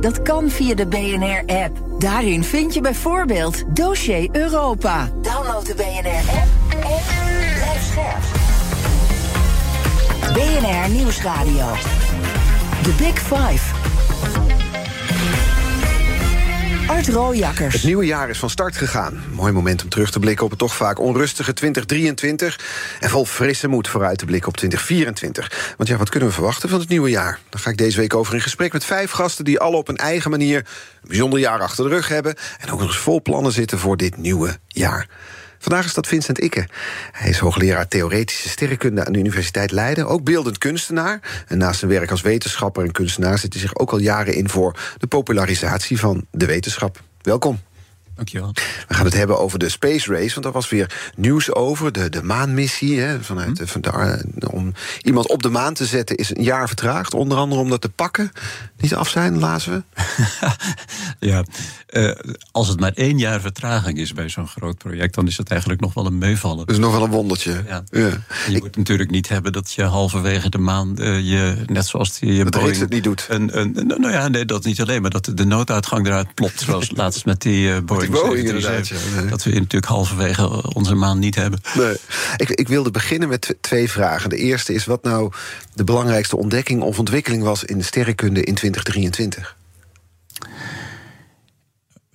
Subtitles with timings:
[0.00, 1.76] Dat kan via de BNR-app.
[1.98, 5.10] Daarin vind je bijvoorbeeld Dossier Europa.
[5.22, 7.02] Download de BNR-app en
[7.54, 8.24] blijf scherp.
[10.32, 11.66] BNR Nieuwsradio.
[12.82, 13.85] The Big Five.
[16.86, 17.74] Art Rooijakkers.
[17.74, 19.22] Het nieuwe jaar is van start gegaan.
[19.32, 22.60] Mooi moment om terug te blikken op het toch vaak onrustige 2023.
[23.00, 25.74] En vol frisse moed vooruit te blikken op 2024.
[25.76, 27.38] Want ja, wat kunnen we verwachten van het nieuwe jaar?
[27.48, 29.96] Daar ga ik deze week over in gesprek met vijf gasten die alle op een
[29.96, 32.34] eigen manier een bijzonder jaar achter de rug hebben.
[32.58, 35.08] En ook nog eens vol plannen zitten voor dit nieuwe jaar.
[35.58, 36.66] Vandaag is dat Vincent Ikke.
[37.12, 40.06] Hij is hoogleraar theoretische sterrenkunde aan de Universiteit Leiden.
[40.06, 41.44] Ook beeldend kunstenaar.
[41.48, 44.48] En naast zijn werk als wetenschapper en kunstenaar zit hij zich ook al jaren in
[44.48, 47.02] voor de popularisatie van de wetenschap.
[47.22, 47.60] Welkom.
[48.16, 48.52] Dankjewel.
[48.88, 51.92] We gaan het hebben over de Space Race, want er was weer nieuws over.
[51.92, 53.66] De, de maanmissie, hè, vanuit, Hm.
[53.66, 54.72] van de, om
[55.02, 56.16] iemand op de maan te zetten...
[56.16, 58.32] is een jaar vertraagd, onder andere omdat de pakken
[58.76, 60.04] niet af zijn, lazen we.
[61.20, 61.44] Ja,
[61.86, 62.10] eh,
[62.52, 65.80] als het maar één jaar vertraging is bij zo'n groot project, dan is het eigenlijk
[65.80, 66.66] nog wel een meevallen.
[66.66, 67.62] Dus nog wel een wondertje.
[67.68, 67.82] Ja.
[67.90, 72.32] Je moet natuurlijk niet hebben dat je halverwege de maan eh, je, net zoals die,
[72.34, 73.26] je Dat Boeing- het niet doet.
[73.28, 76.60] Een, een, nou ja, nee, dat niet alleen, maar dat de nooduitgang eruit plopt.
[76.60, 79.30] Zoals laatst met die eh, Boeing, Boeing 737, inderdaad, ja, nee.
[79.30, 81.60] Dat we natuurlijk halverwege onze maan niet hebben.
[81.74, 81.96] Nee.
[82.36, 84.30] Ik, ik wilde beginnen met tw- twee vragen.
[84.30, 85.32] De eerste is wat nou
[85.74, 87.64] de belangrijkste ontdekking of ontwikkeling was...
[87.64, 89.56] in de sterrenkunde in 2023.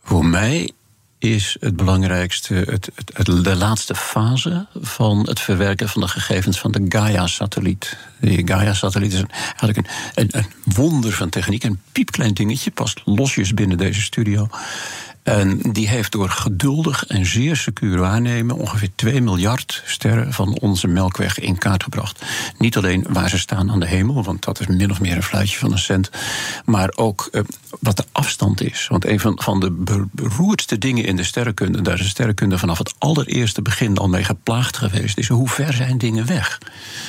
[0.04, 0.72] Voor mij
[1.20, 6.60] is het belangrijkste het, het, het- de laatste fase van het verwerken van de gegevens
[6.60, 7.98] van de Gaia-satelliet.
[8.20, 13.02] Die Gaia-satelliet is een, eigenlijk een, een, een wonder van techniek, een piepklein dingetje, past
[13.06, 14.48] losjes binnen deze studio.
[15.24, 20.88] En die heeft door geduldig en zeer secuur waarnemen ongeveer 2 miljard sterren van onze
[20.88, 22.26] melkweg in kaart gebracht.
[22.58, 25.24] Niet alleen waar ze staan aan de hemel, want dat is min of meer een
[25.24, 26.10] fluitje van een cent,
[26.66, 27.42] maar ook eh,
[27.80, 28.88] wat de afstand is.
[28.90, 32.58] Want een van, van de be- beroerdste dingen in de sterrenkunde, daar is de sterrenkunde
[32.58, 36.58] vanaf het allereerste begin al mee geplaagd geweest, is hoe ver zijn dingen weg.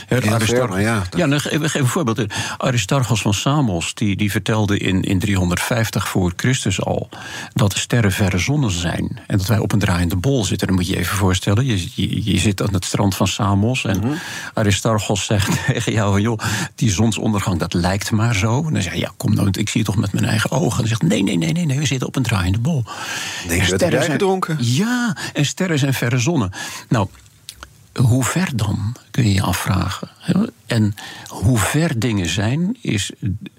[0.06, 1.02] Hè, Heel ver, Aristar- maar ja.
[1.16, 2.24] ja, dan geef, een voorbeeld.
[2.58, 7.08] Aristarchos van Samos die, die vertelde in, in 350 voor Christus al
[7.52, 10.66] dat de sterren verre zonnen zijn en dat wij op een draaiende bol zitten.
[10.66, 13.84] Dan moet je je even voorstellen, je, je, je zit aan het strand van Samos
[13.84, 14.02] en
[14.54, 16.38] Aristarchos zegt tegen jou: joh,
[16.74, 18.64] die zonsondergang dat lijkt maar zo.
[18.66, 20.70] En dan zeg je: ja, kom nou, ik zie het toch met mijn eigen ogen.
[20.70, 22.84] En dan zegt: nee, nee, nee, nee, nee, we zitten op een draaiende bol.
[23.48, 24.56] Denk je dat hij sterren zijn- gedronken?
[24.60, 26.50] Ja, en sterren zijn verre zonnen.
[26.88, 27.08] Nou,
[28.00, 30.08] hoe ver dan, kun je je afvragen.
[30.66, 30.94] En
[31.26, 33.10] hoe ver dingen zijn, is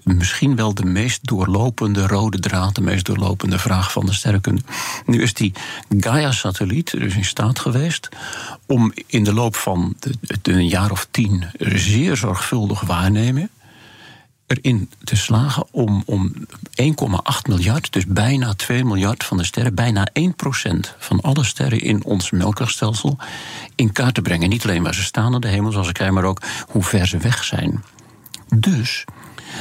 [0.02, 4.62] misschien wel de meest doorlopende rode draad, de meest doorlopende vraag van de sterrenkunde.
[5.06, 5.52] Nu is die
[5.98, 8.08] Gaia-satelliet dus in staat geweest
[8.66, 9.96] om in de loop van
[10.42, 13.50] een jaar of tien zeer zorgvuldig waarnemen
[14.46, 16.46] erin te slagen om, om 1,8
[17.48, 20.22] miljard, dus bijna 2 miljard van de sterren, bijna 1%
[20.98, 23.18] van alle sterren in ons melkwegstelsel
[23.74, 24.48] in kaart te brengen.
[24.48, 27.06] Niet alleen waar ze staan aan de hemel, zoals ik zei, maar ook hoe ver
[27.06, 27.84] ze weg zijn.
[28.56, 29.04] Dus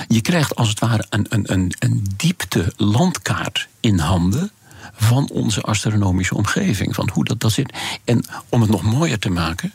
[0.07, 4.51] je krijgt als het ware een, een, een, een diepte landkaart in handen
[4.95, 7.73] van onze astronomische omgeving, van hoe dat, dat zit.
[8.03, 9.73] En om het nog mooier te maken,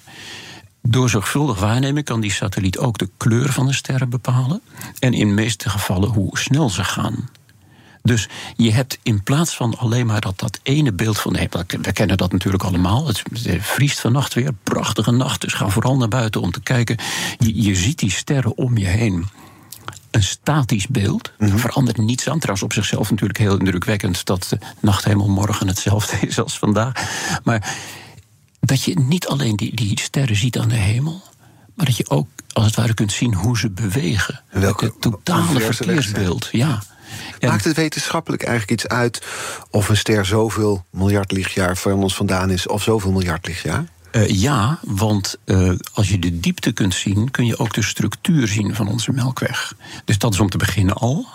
[0.91, 4.61] door zorgvuldig waarnemen kan die satelliet ook de kleur van de sterren bepalen.
[4.99, 7.29] En in de meeste gevallen hoe snel ze gaan.
[8.03, 11.65] Dus je hebt in plaats van alleen maar dat, dat ene beeld van de hemel.
[11.83, 13.07] We kennen dat natuurlijk allemaal.
[13.07, 13.23] Het
[13.59, 14.53] vriest vannacht weer.
[14.63, 15.41] Prachtige nacht.
[15.41, 16.97] Dus ga vooral naar buiten om te kijken.
[17.39, 19.27] Je, je ziet die sterren om je heen.
[20.11, 21.33] Een statisch beeld.
[21.39, 22.39] Er verandert niets aan.
[22.39, 26.93] Trouwens, op zichzelf natuurlijk heel indrukwekkend dat de nachthemel morgen hetzelfde is als vandaag.
[27.45, 27.77] Maar
[28.61, 31.23] dat je niet alleen die, die sterren ziet aan de hemel,
[31.75, 34.43] maar dat je ook als het ware kunt zien hoe ze bewegen.
[34.51, 36.49] En welke- het totale verkeersbeeld.
[36.53, 36.83] Ja.
[37.39, 39.23] En- Maakt het wetenschappelijk eigenlijk iets uit
[39.71, 43.85] of een ster zoveel miljard lichtjaar van ons vandaan is of zoveel miljard lichtjaar?
[44.11, 48.49] Eh, ja, want eh, als je de diepte kunt zien, kun je ook de structuur
[48.49, 49.75] zien van onze melkweg.
[50.05, 51.27] Dus dat is om te beginnen al.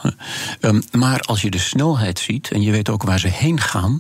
[0.59, 3.99] Ehm, maar als je de snelheid ziet en je weet ook waar ze heen gaan,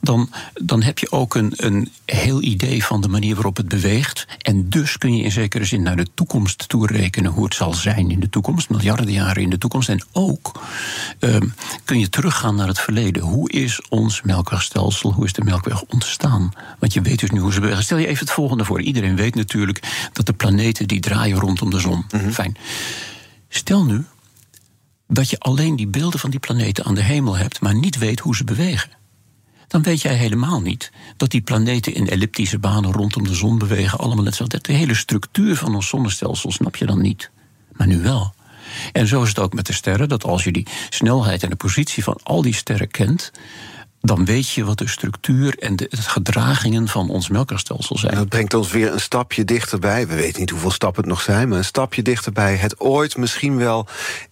[0.00, 4.26] dan, dan heb je ook een, een heel idee van de manier waarop het beweegt.
[4.38, 7.74] En dus kun je in zekere zin naar de toekomst toe rekenen hoe het zal
[7.74, 9.88] zijn in de toekomst, miljarden jaren in de toekomst.
[9.88, 10.60] En ook
[11.18, 11.46] ehm,
[11.84, 13.22] kun je teruggaan naar het verleden.
[13.22, 16.52] Hoe is ons melkwegstelsel, hoe is de melkweg ontstaan?
[16.78, 17.84] Want je weet dus nu hoe ze bewegen.
[17.84, 18.80] Stel je even het volgende voor.
[18.80, 22.04] Iedereen weet natuurlijk dat de planeten die draaien rondom de zon.
[22.32, 22.56] Fijn.
[23.48, 24.04] Stel nu
[25.08, 28.20] dat je alleen die beelden van die planeten aan de hemel hebt, maar niet weet
[28.20, 28.90] hoe ze bewegen.
[29.68, 33.98] Dan weet jij helemaal niet dat die planeten in elliptische banen rondom de zon bewegen,
[33.98, 34.46] allemaal net zo.
[34.46, 37.30] De hele structuur van ons zonnestelsel snap je dan niet.
[37.72, 38.34] Maar nu wel.
[38.92, 41.56] En zo is het ook met de sterren, dat als je die snelheid en de
[41.56, 43.32] positie van al die sterren kent,
[44.04, 48.14] dan weet je wat de structuur en de, gedragingen van ons melkerstelsel zijn.
[48.14, 50.06] Dat brengt ons weer een stapje dichterbij.
[50.06, 52.56] We weten niet hoeveel stappen het nog zijn, maar een stapje dichterbij.
[52.56, 53.86] Het ooit misschien wel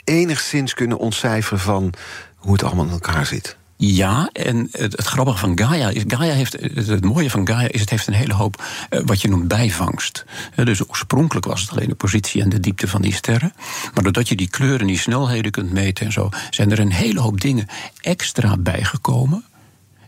[0.05, 1.93] enigszins kunnen ontcijferen van
[2.37, 3.57] hoe het allemaal in elkaar zit.
[3.77, 7.81] Ja, en het, het, grappige van Gaia is, Gaia heeft, het mooie van Gaia is,
[7.81, 10.25] het heeft een hele hoop uh, wat je noemt bijvangst.
[10.57, 13.53] Uh, dus oorspronkelijk was het alleen de positie en de diepte van die sterren.
[13.95, 16.93] Maar doordat je die kleuren en die snelheden kunt meten en zo, zijn er een
[16.93, 17.67] hele hoop dingen
[18.01, 19.45] extra bijgekomen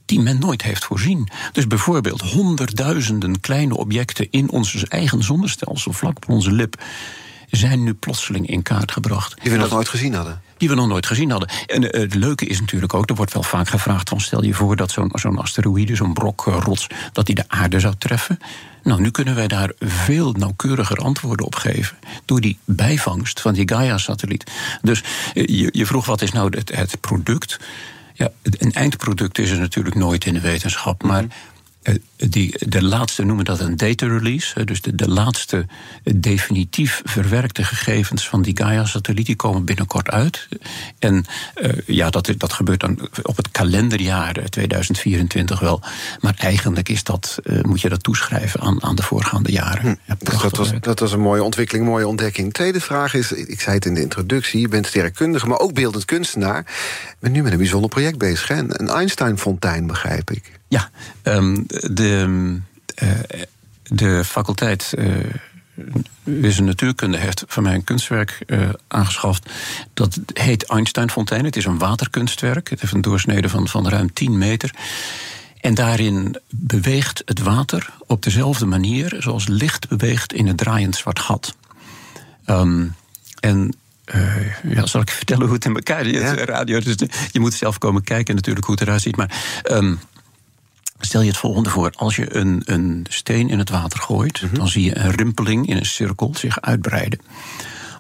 [0.05, 1.29] die men nooit heeft voorzien.
[1.53, 6.83] Dus bijvoorbeeld honderdduizenden kleine objecten in ons eigen zonnestelsel, vlak op onze lip,
[7.51, 9.43] zijn nu plotseling in kaart gebracht.
[9.43, 10.43] Die we nog nooit gezien hadden.
[10.57, 11.49] Die we nog nooit gezien hadden.
[11.67, 14.55] En eh, het leuke is natuurlijk ook, er wordt wel vaak gevraagd: van stel je
[14.55, 18.39] voor dat zo'n zo'n asteroïde, zo'n brok uh, rots, dat die de aarde zou treffen.
[18.83, 21.97] Nou, nu kunnen wij daar veel nauwkeuriger antwoorden op geven.
[22.25, 24.51] Door die bijvangst van die Gaia-satelliet.
[24.83, 25.03] Dus
[25.35, 27.59] uh, je, je, vroeg wat is nou het, het product?
[28.17, 31.03] Ja, een eindproduct is er natuurlijk nooit in de wetenschap.
[31.03, 31.25] Maar
[32.17, 34.65] die, de laatste noemen dat een data release.
[34.65, 35.67] Dus de, de laatste
[36.15, 39.27] definitief verwerkte gegevens van die Gaia-satelliet...
[39.27, 40.49] die komen binnenkort uit.
[40.99, 41.25] En
[41.63, 45.83] uh, ja, dat, dat gebeurt dan op het kalenderjaar 2024 wel.
[46.21, 49.81] Maar eigenlijk is dat, uh, moet je dat toeschrijven aan, aan de voorgaande jaren.
[49.81, 49.95] Hm.
[50.07, 52.53] Ja, dus dat, was, dat was een mooie ontwikkeling, een mooie ontdekking.
[52.53, 54.61] Tweede vraag is, ik zei het in de introductie...
[54.61, 56.65] je bent sterrenkundige, maar ook beeldend kunstenaar.
[57.09, 58.57] Je bent nu met een bijzonder project bezig, hè?
[58.57, 60.63] Een Einstein-fontein, begrijp ik.
[60.69, 60.91] Ja,
[61.23, 62.27] um, de,
[63.03, 63.11] uh,
[63.83, 65.15] de faculteit uh,
[66.23, 69.51] Wiskunde Natuurkunde heeft van mij een kunstwerk uh, aangeschaft.
[69.95, 71.45] Dat heet Einstein-fontein.
[71.45, 72.71] Het is een waterkunstwerk.
[72.71, 74.75] Het heeft een doorsnede van, van ruim 10 meter.
[75.61, 81.19] En daarin beweegt het water op dezelfde manier zoals licht beweegt in het draaiend zwart
[81.19, 81.55] gat.
[82.47, 82.95] Um,
[83.41, 83.77] en
[84.15, 86.15] uh, ja, zal ik vertellen hoe het in elkaar zit?
[86.15, 86.35] Ja.
[86.35, 89.17] Radio, dus de, je moet zelf komen kijken natuurlijk hoe het eruit ziet.
[89.17, 90.01] Maar um,
[90.99, 91.93] Stel je het volgende voor.
[91.97, 94.59] Als je een, een steen in het water gooit, mm -hmm.
[94.59, 97.21] dan zie je een rimpeling in een cirkel zich uitbreiden.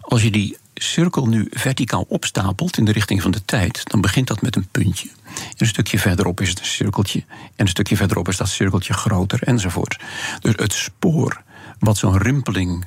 [0.00, 4.26] Als je die cirkel nu verticaal opstapelt in de richting van de tijd, dan begint
[4.26, 5.08] dat met een puntje.
[5.34, 7.24] En een stukje verderop is het een cirkeltje.
[7.28, 9.98] En een stukje verderop is dat cirkeltje groter, enzovoort.
[10.40, 11.42] Dus het spoor
[11.78, 12.86] wat zo'n rimpeling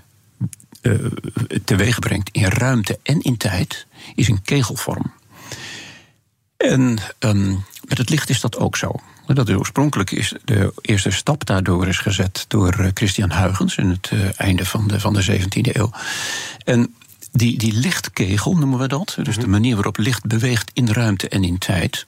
[0.82, 1.12] uh,
[1.64, 5.14] teweeg brengt in ruimte en in tijd, is een kegelvorm.
[6.58, 8.92] En um, met het licht is dat ook zo.
[9.34, 14.12] Dat oorspronkelijk is de eerste stap daardoor is gezet door eh, Christian Huygens in het
[14.14, 15.92] uh, einde van de, van de 17e eeuw.
[16.64, 16.96] En
[17.32, 21.44] die, die lichtkegel noemen we dat, dus de manier waarop licht beweegt in ruimte en
[21.44, 22.06] in tijd,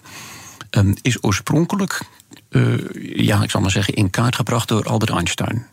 [0.72, 2.02] um, is oorspronkelijk,
[2.50, 5.66] uh, ja, ik zal maar zeggen, in kaart gebracht door Albert Einstein.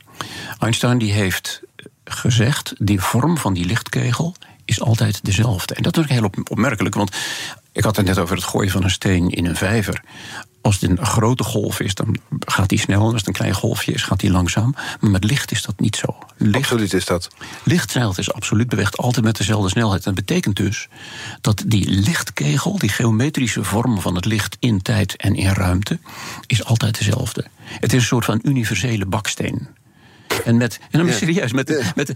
[0.58, 1.60] Einstein die heeft
[2.04, 4.34] gezegd, die vorm van die lichtkegel
[4.64, 5.74] is altijd dezelfde.
[5.74, 7.16] En dat is ook heel opmerkelijk, want
[7.76, 10.02] ik had het net over het gooien van een steen in een vijver.
[10.60, 13.00] Als het een grote golf is, dan gaat die snel.
[13.00, 14.74] En als het een klein golfje is, gaat die langzaam.
[15.00, 16.16] Maar met licht is dat niet zo.
[16.36, 17.28] Licht, absoluut is dat.
[17.62, 20.06] Lichtsnelheid is absoluut beweegt altijd met dezelfde snelheid.
[20.06, 20.88] En dat betekent dus
[21.40, 25.98] dat die lichtkegel, die geometrische vorm van het licht in tijd en in ruimte,
[26.46, 27.46] is altijd dezelfde.
[27.56, 29.68] Het is een soort van universele baksteen.
[30.44, 31.12] En, met, en dan ja.
[31.12, 31.92] serieus, met, ja.
[31.94, 32.12] met,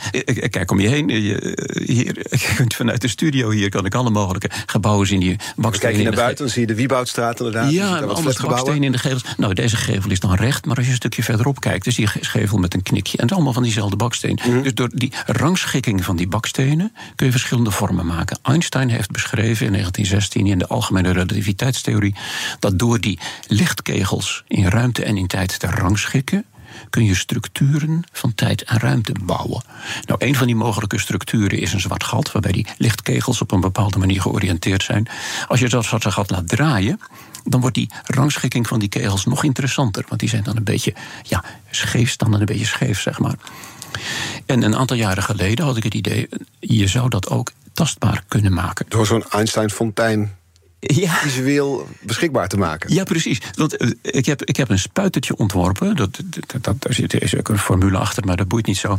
[0.51, 1.09] kijk om je heen.
[1.09, 2.27] Je, hier,
[2.77, 5.21] vanuit de studio hier kan ik alle mogelijke gebouwen zien.
[5.21, 7.71] Hier, bakstenen Kijk je naar buiten, dan zie je de Wieboudstraat inderdaad.
[7.71, 9.25] Ja, allemaal bakstenen in de gevels.
[9.37, 11.85] Nou, deze gevel is dan recht, maar als je een stukje verderop kijkt...
[11.85, 13.19] dan zie je gevel met een knikje.
[13.19, 14.39] En het allemaal van diezelfde baksteen.
[14.45, 14.63] Mm -hmm.
[14.63, 16.93] Dus door die rangschikking van die bakstenen...
[17.15, 18.39] kun je verschillende vormen maken.
[18.43, 22.15] Einstein heeft beschreven in 1916 in de algemene relativiteitstheorie...
[22.59, 26.45] dat door die lichtkegels in ruimte en in tijd te rangschikken
[26.91, 29.63] kun je structuren van tijd en ruimte bouwen.
[30.05, 33.61] Nou, een van die mogelijke structuren is een zwart gat, waarbij die lichtkegels op een
[33.61, 35.09] bepaalde manier georiënteerd zijn.
[35.49, 37.01] Als je dat zwarte gat laat draaien,
[37.45, 40.05] dan wordt die rangschikking van die kegels nog interessanter.
[40.09, 43.37] Want die zijn dan een beetje ja, scheef, dan een beetje scheef, zeg maar.
[44.47, 48.53] En een aantal jaren geleden had ik het idee, je zou dat ook tastbaar kunnen
[48.53, 48.87] maken.
[48.89, 50.37] Door zo'n Einstein-fontein
[50.81, 51.13] ja.
[51.13, 52.95] visueel beschikbaar te maken.
[52.95, 53.41] Ja, precies.
[53.55, 55.97] Want uh, ik, heb, ik heb een spuitertje ontworpen.
[55.97, 58.99] Dat, dat, dat, daar zit is ook een formule achter, maar dat boeit niet zo.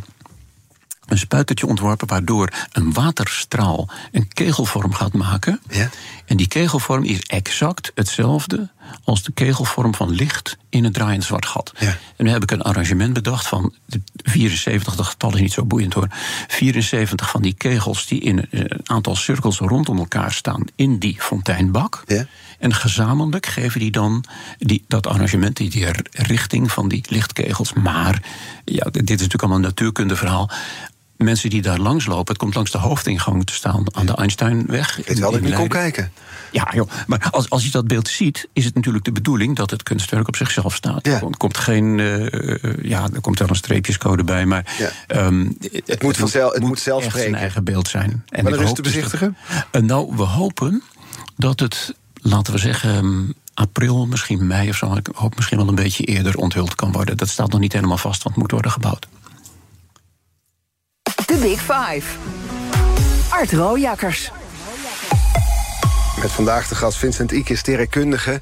[1.08, 5.60] Een spuitertje ontworpen waardoor een waterstraal een kegelvorm gaat maken.
[5.70, 5.89] Ja.
[6.25, 8.70] En die kegelvorm is exact hetzelfde
[9.03, 11.74] als de kegelvorm van licht in een draaiend zwart gat.
[11.79, 11.98] Ja.
[12.15, 15.65] En nu heb ik een arrangement bedacht van de 74, dat getal is niet zo
[15.65, 16.08] boeiend hoor.
[16.48, 22.03] 74 van die kegels die in een aantal cirkels rondom elkaar staan in die fonteinbak.
[22.08, 22.25] Ja.
[22.60, 24.24] En gezamenlijk geven die dan
[24.58, 27.74] die, dat arrangement, die, die richting van die lichtkegels.
[27.74, 28.22] Maar,
[28.65, 30.50] ja, dit is natuurlijk allemaal een natuurkundeverhaal.
[31.21, 34.99] Mensen die daar langs lopen, het komt langs de hoofdingang te staan aan de Einsteinweg.
[34.99, 36.11] Ik weet wel dat ik niet kon kijken.
[36.51, 36.89] Ja, joh.
[37.07, 40.27] Maar als, als je dat beeld ziet, is het natuurlijk de bedoeling dat het kunstwerk
[40.27, 41.05] op zichzelf staat.
[41.05, 41.21] Ja.
[41.21, 41.99] Er komt geen.
[41.99, 44.75] eh, ja, er komt wel een streepjescode bij, maar.
[44.77, 44.89] Ja.
[45.07, 45.47] ehm,
[45.85, 47.21] Het moet vanzelf- het moet zelf spreken.
[47.29, 48.23] zijn eigen beeld zijn.
[48.27, 49.37] En Wanneer ik is te dus dat- bezichtigen?
[49.71, 50.83] Eh, nou, we hopen
[51.37, 53.21] dat het, laten we zeggen, ehm,
[53.53, 54.93] april, misschien mei of zo.
[54.95, 57.17] Ik hoop misschien wel een beetje eerder onthuld kan worden.
[57.17, 59.07] Dat staat nog niet helemaal vast, want het moet worden gebouwd.
[61.31, 62.01] De Big Five.
[63.29, 64.31] Art Rojakkers.
[66.21, 68.41] Met vandaag de gast Vincent Ike, sterrenkundige.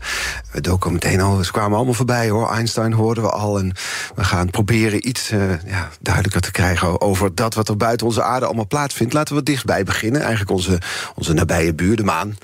[0.52, 2.50] We doken meteen al, ze kwamen allemaal voorbij hoor.
[2.52, 3.60] Einstein hoorden we al.
[3.60, 3.74] En
[4.16, 8.24] we gaan proberen iets eh, ja, duidelijker te krijgen over dat wat er buiten onze
[8.24, 9.14] aarde allemaal plaatsvindt.
[9.14, 10.22] Laten we dichtbij beginnen.
[10.22, 10.82] Eigenlijk onze,
[11.16, 12.38] onze nabije buur, de maan.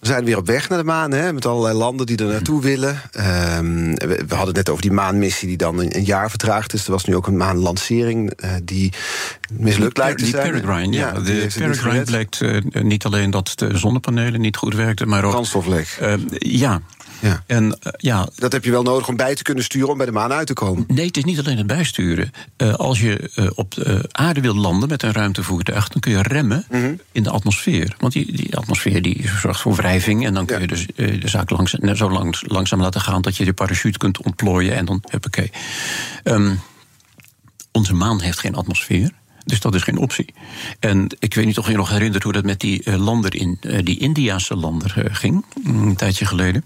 [0.00, 2.62] We zijn weer op weg naar de maan, hè, met allerlei landen die er naartoe
[2.62, 3.00] willen.
[3.12, 6.72] Ehm, we, we hadden het net over die maanmissie die dan een, een jaar vertraagd
[6.72, 6.84] is.
[6.84, 8.92] Er was nu ook een maanlancering eh, die
[9.52, 10.50] mislukt lijkt te die zijn.
[10.50, 11.12] Peregrine, ja.
[11.12, 15.30] die de Peregrine bleek eh, niet alleen dat de zonnepanelen niet goed werkten, maar ook.
[15.30, 15.96] Brandstoflek.
[16.00, 16.80] Eh, ja.
[17.20, 17.42] Ja.
[17.46, 20.06] En eh, ja, Dat heb je wel nodig om bij te kunnen sturen om bij
[20.06, 20.84] de maan uit te komen.
[20.88, 22.30] Nee, het is niet alleen het bijsturen.
[22.76, 26.92] Als je op de aarde wil landen met een ruimtevoertuig, dan kun je remmen Mhm.
[27.12, 27.94] in de atmosfeer.
[27.98, 30.26] Want die, die atmosfeer die zorgt voor wrijving.
[30.26, 33.22] En dan kun je dus, eh, de zaak langs, net zo langs, langzaam laten gaan
[33.22, 34.74] dat je de parachute kunt ontplooien.
[34.74, 35.50] En dan, huppakee.
[36.22, 36.54] Ehm
[37.72, 39.10] onze maan heeft geen atmosfeer.
[39.44, 40.34] Dus dat is geen optie.
[40.80, 43.58] En ik weet niet of je nog herinnert hoe dat met die eh, lander in,
[43.60, 46.64] eh, die Indiase lander ging, een tijdje geleden.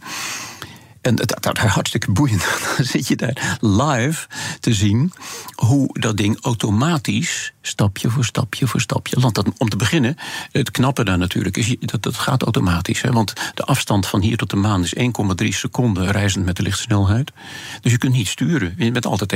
[1.03, 2.45] En dat, dat hartstikke boeiend.
[2.77, 4.27] Dan zit je daar live
[4.61, 5.13] te zien
[5.55, 9.35] hoe dat ding automatisch, stapje voor stapje voor stapje, landt.
[9.35, 10.17] Dat, om te beginnen,
[10.53, 13.03] het knappe daar natuurlijk is, dat, dat gaat automatisch.
[13.03, 14.95] Hè, want de afstand van hier tot de maan is
[15.43, 17.33] 1,3 seconden reizend met de lichtsnelheid.
[17.81, 18.75] Dus je kunt niet sturen.
[18.77, 19.33] Je bent altijd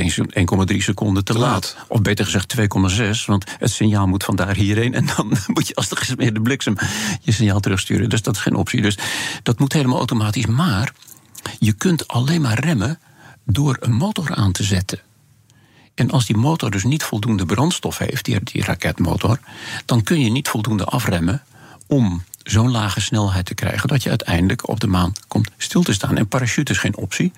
[0.71, 1.75] 1,3 seconden te, Te laat.
[1.77, 1.85] laat.
[1.87, 4.93] Of beter gezegd 2,6, want het signaal moet vandaar hierheen.
[4.93, 6.75] En dan moet je als de gesmeerde bliksem
[7.21, 8.09] je signaal terugsturen.
[8.09, 8.81] Dus dat is geen optie.
[8.81, 8.97] Dus
[9.43, 10.45] dat moet helemaal automatisch.
[10.45, 10.91] Maar
[11.59, 12.99] je kunt alleen maar remmen
[13.45, 14.99] door een motor aan te zetten.
[15.95, 19.39] En als die motor dus niet voldoende brandstof heeft, die, die raketmotor,
[19.85, 21.43] dan kun je niet voldoende afremmen
[21.87, 25.93] om zo'n lage snelheid te krijgen dat je uiteindelijk op de maan komt stil te
[25.93, 26.17] staan.
[26.17, 27.31] En parachute is geen optie.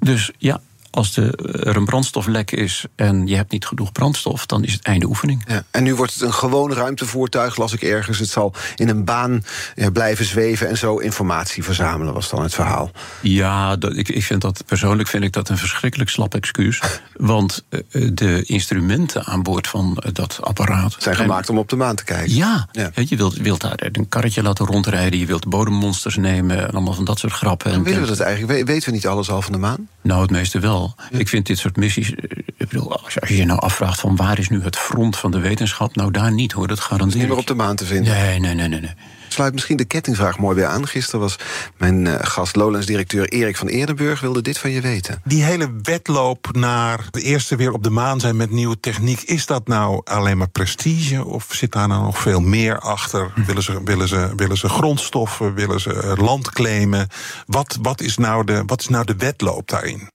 [0.00, 4.64] Dus ja, als de, er een brandstoflek is en je hebt niet genoeg brandstof, dan
[4.64, 5.44] is het einde oefening.
[5.48, 5.64] Ja.
[5.70, 8.18] En nu wordt het een gewoon ruimtevoertuig, las ik ergens.
[8.18, 9.44] Het zal in een baan
[9.92, 12.90] blijven zweven en zo informatie verzamelen, was dan het verhaal.
[13.20, 16.80] Ja, dat, ik, ik vind dat persoonlijk vind ik dat een verschrikkelijk slap excuus.
[17.16, 17.80] Want eh,
[18.12, 22.04] de instrumenten aan boord van eh, dat apparaat Zijn gemaakt om op de maan te
[22.04, 22.34] kijken.
[22.34, 26.94] Ja, je wilt, wilt daar een karretje laten rondrijden, je wilt bodemmonsters nemen en allemaal
[26.94, 27.72] van dat soort grappen.
[27.72, 28.58] En- willen we dat eigenlijk?
[28.58, 29.88] We- Weten we niet alles al van de maan?
[30.02, 30.79] Nou, het meeste wel.
[31.10, 32.14] Ik vind dit soort missies.
[32.14, 34.76] eh, Ik bedoel, als je, als je je nou afvraagt van waar is nu het
[34.76, 37.54] front van de wetenschap, nou daar niet hoor, dat garandeer Niet meer ik op de
[37.54, 38.12] maan te vinden.
[38.12, 38.80] Nee, nee, nee, nee.
[38.80, 38.94] nee.
[39.28, 40.86] Sluit misschien de kettingvraag mooi bij aan.
[40.86, 41.36] Gisteren was
[41.78, 44.20] mijn eh, gast Lowlands-directeur Erik van Eerdenburg...
[44.20, 45.20] wilde dit van je weten.
[45.24, 49.20] Die hele wedloop naar de eerste weer op de maan zijn met nieuwe techniek...
[49.20, 53.32] is dat nou alleen maar prestige of zit daar nou nog veel meer achter?
[53.46, 57.08] Willen ze, willen ze, willen ze grondstoffen, willen ze eh, land claimen?
[57.46, 60.08] Wat, wat, is nou de, wat is nou de wedloop daarin?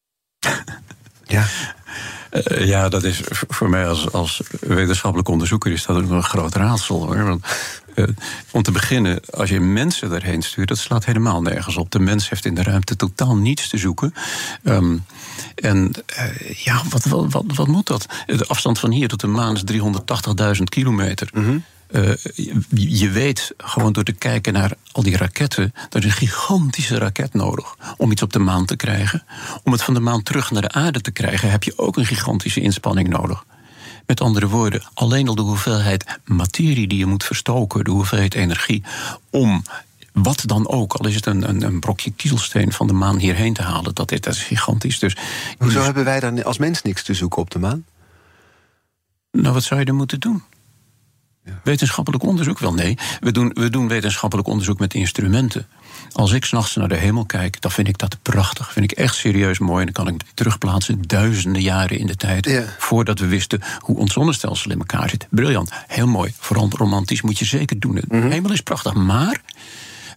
[1.27, 1.45] Ja.
[2.29, 6.55] Eh, ja, dat is voor mij als, als wetenschappelijk onderzoeker is dat ook een groot
[6.55, 7.23] raadsel hoor.
[7.23, 7.45] Want,
[7.95, 8.05] eh,
[8.51, 11.91] om te beginnen, als je mensen erheen stuurt, dat slaat helemaal nergens op.
[11.91, 14.13] De mens heeft in de ruimte totaal niets te zoeken.
[14.63, 14.97] Ehm,
[15.55, 18.05] en eh, ja, wat, wat, wat, wat moet dat?
[18.25, 19.63] De afstand van hier tot de maan is
[20.57, 21.29] 380.000 kilometer.
[21.33, 21.47] Eh,
[22.35, 25.73] je, je weet gewoon door te kijken naar al die raketten.
[25.89, 29.23] Er is een gigantische raket nodig om iets op de maan te krijgen.
[29.63, 32.05] Om het van de maan terug naar de aarde te krijgen, heb je ook een
[32.05, 33.45] gigantische inspanning nodig.
[34.05, 38.83] Met andere woorden, alleen al de hoeveelheid materie die je moet verstoken, de hoeveelheid energie,
[39.29, 39.63] om
[40.13, 43.53] wat dan ook, al is het een, een, een brokje kiezelsteen van de maan hierheen
[43.53, 44.99] te halen, dat is, dat is gigantisch.
[44.99, 45.17] Dus,
[45.57, 47.85] Hoezo hebben wij dan als mens niks te zoeken op de maan?
[49.31, 50.43] Nou, wat zou je er moeten doen?
[51.63, 52.59] Wetenschappelijk onderzoek?
[52.59, 52.97] Wel nee.
[53.19, 55.67] We doen, we doen wetenschappelijk onderzoek met instrumenten.
[56.11, 58.71] Als ik s'nachts naar de hemel kijk, dan vind ik dat prachtig.
[58.71, 59.85] Vind ik echt serieus mooi.
[59.85, 62.45] En dan kan ik terugplaatsen duizenden jaren in de tijd.
[62.45, 62.63] Ja.
[62.77, 65.27] Voordat we wisten hoe ons zonnestelsel in elkaar zit.
[65.29, 66.33] Briljant, heel mooi.
[66.39, 68.01] Vooral romantisch moet je zeker doen.
[68.07, 69.41] De hemel is prachtig, maar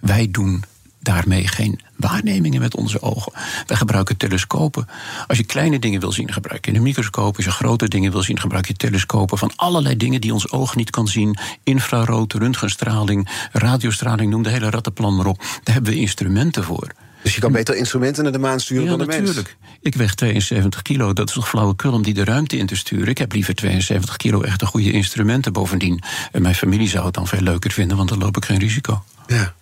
[0.01, 0.65] wij doen
[1.01, 3.33] daarmee geen waarnemingen met onze ogen.
[3.67, 4.89] Wij gebruiken telescopen.
[5.27, 7.37] Als je kleine dingen wil zien, gebruik je een microscoop.
[7.37, 10.77] Als je grote dingen wil zien, gebruik je telescopen van allerlei dingen die ons oog
[10.77, 11.39] niet kan zien.
[11.65, 15.39] Infrarood, röntgenstraling, radiostraling, noem de hele rattenplan maar op.
[15.63, 16.89] Daar hebben we instrumenten voor.
[17.23, 19.19] Dus je kan beter instrumenten naar de maan sturen Ja, dan de mens.
[19.19, 19.57] natuurlijk.
[19.81, 21.13] Ik weeg 72 kilo.
[21.13, 23.09] Dat is toch flauwekul om die de ruimte in te sturen.
[23.09, 26.03] Ik heb liever 72 kilo echte goede instrumenten bovendien.
[26.33, 29.05] En mijn familie zou het dan veel leuker vinden, want dan loop ik geen risico.
[29.27, 29.55] Ja.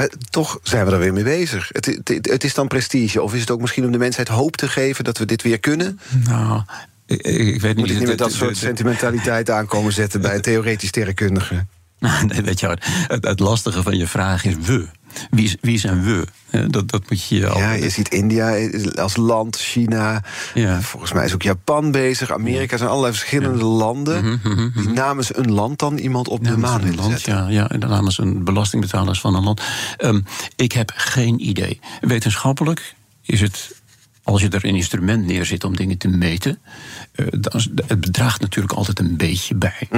[0.00, 1.68] Maar toch zijn we er weer mee bezig.
[1.72, 3.22] Het, het, het is dan prestige.
[3.22, 5.58] Of is het ook misschien om de mensheid hoop te geven dat we dit weer
[5.58, 6.00] kunnen?
[6.24, 6.62] Nou,
[7.06, 7.76] ik, ik weet niet.
[7.76, 11.66] Moet ik niet met dat soort sentimentaliteit aankomen zetten bij een theoretisch sterrenkundige?
[12.26, 14.86] Nee, weet je, wat, het, het lastige van je vraag is we.
[15.30, 16.26] Wie, wie zijn we?
[16.68, 17.58] Dat, dat moet je al.
[17.58, 20.22] Ja, je ziet India als land, China.
[20.54, 20.80] Ja.
[20.80, 22.30] Volgens mij is ook Japan bezig.
[22.32, 24.40] Amerika zijn allerlei verschillende landen.
[24.76, 27.34] Die namens een land dan iemand op de Namens maan een willen land, zetten.
[27.34, 29.60] ja, ja, en namens een belastingbetalers van een land.
[29.96, 30.20] Ehm,
[30.56, 31.80] ik heb geen idee.
[32.00, 33.78] Wetenschappelijk is het.
[34.22, 36.58] Als je er een instrument neerzet om dingen te meten.
[37.12, 39.88] eh, dan het bedraagt natuurlijk altijd een beetje bij.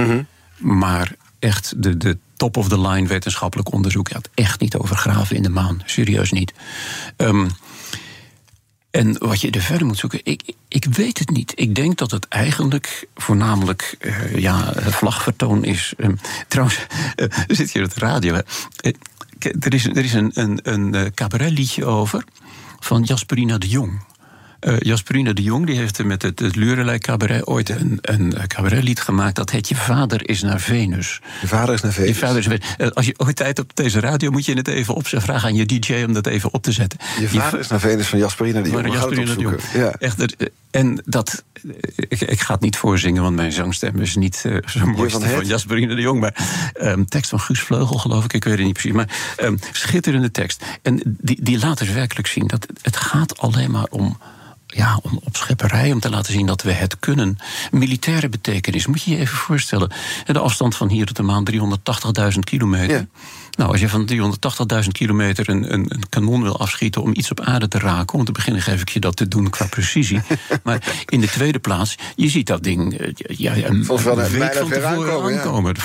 [0.57, 1.11] Maar
[1.43, 5.43] echt, de, de top of the line wetenschappelijk onderzoek gaat echt niet over graven in
[5.43, 5.81] de maan.
[5.85, 6.53] Serieus niet.
[7.15, 7.49] Ehm,
[8.91, 11.51] en wat je er verder moet zoeken, ik, ik weet het niet.
[11.55, 15.93] Ik denk dat het eigenlijk voornamelijk eh, ja, het vlagvertoon is.
[15.97, 16.15] Ehm,
[16.47, 16.79] trouwens,
[17.15, 18.33] eh, zit hier de radio.
[18.33, 18.41] Hè.
[18.75, 18.93] Eh,
[19.59, 22.23] er is, er is een, een, een cabaretliedje over
[22.79, 24.01] van Jasperina de Jong.
[24.63, 28.99] Eh, Jasperina de Jong die heeft met het, het Lurelei Cabaret ooit een, een cabaretlied
[29.01, 29.35] gemaakt.
[29.35, 31.21] Dat heet Je vader is naar Venus.
[31.41, 32.17] Je vader is naar Je Venus.
[32.17, 32.75] vader is naar Venus.
[32.77, 35.21] Eh, Als je ooit tijd op deze radio moet je het even opzetten.
[35.29, 36.99] Vraag aan je DJ om dat even op te zetten.
[37.19, 38.93] Je vader is naar Venus van Jasperina de Jong.
[38.93, 39.41] Jasperina de.
[39.41, 39.59] Jong.
[39.73, 39.91] Ja.
[39.91, 40.35] Echt,
[40.71, 41.43] en dat.
[41.53, 45.09] eh, Ik, ik ga het niet voorzingen, want mijn zangstem is niet eh, zo mooi
[45.09, 46.19] van van, Jasperine de Jong.
[46.19, 46.35] Maar
[46.73, 48.33] ehm, tekst van Guus Vleugel, geloof ik.
[48.33, 48.91] Ik weet het niet precies.
[48.91, 50.63] Maar ehm, schitterende tekst.
[50.81, 54.17] En die, die laat dus werkelijk zien dat het gaat alleen maar om.
[54.75, 57.37] Ja, om opschepperij, om te laten zien dat we het kunnen.
[57.71, 59.91] Militaire betekenis, moet je je even voorstellen.
[60.25, 61.47] De afstand van hier tot de maan
[62.33, 63.07] 380.000 kilometer.
[63.55, 64.09] Nou, als je van
[64.83, 68.25] 380.000 kilometer een, een, een kanon wil afschieten om iets op aarde te raken, om
[68.25, 70.21] te beginnen geef ik je dat te doen qua precisie.
[70.63, 74.19] maar in de tweede plaats, je ziet dat ding eh, ja, ja, een, Volgens wel
[74.19, 75.75] een week van tevoren aankomen,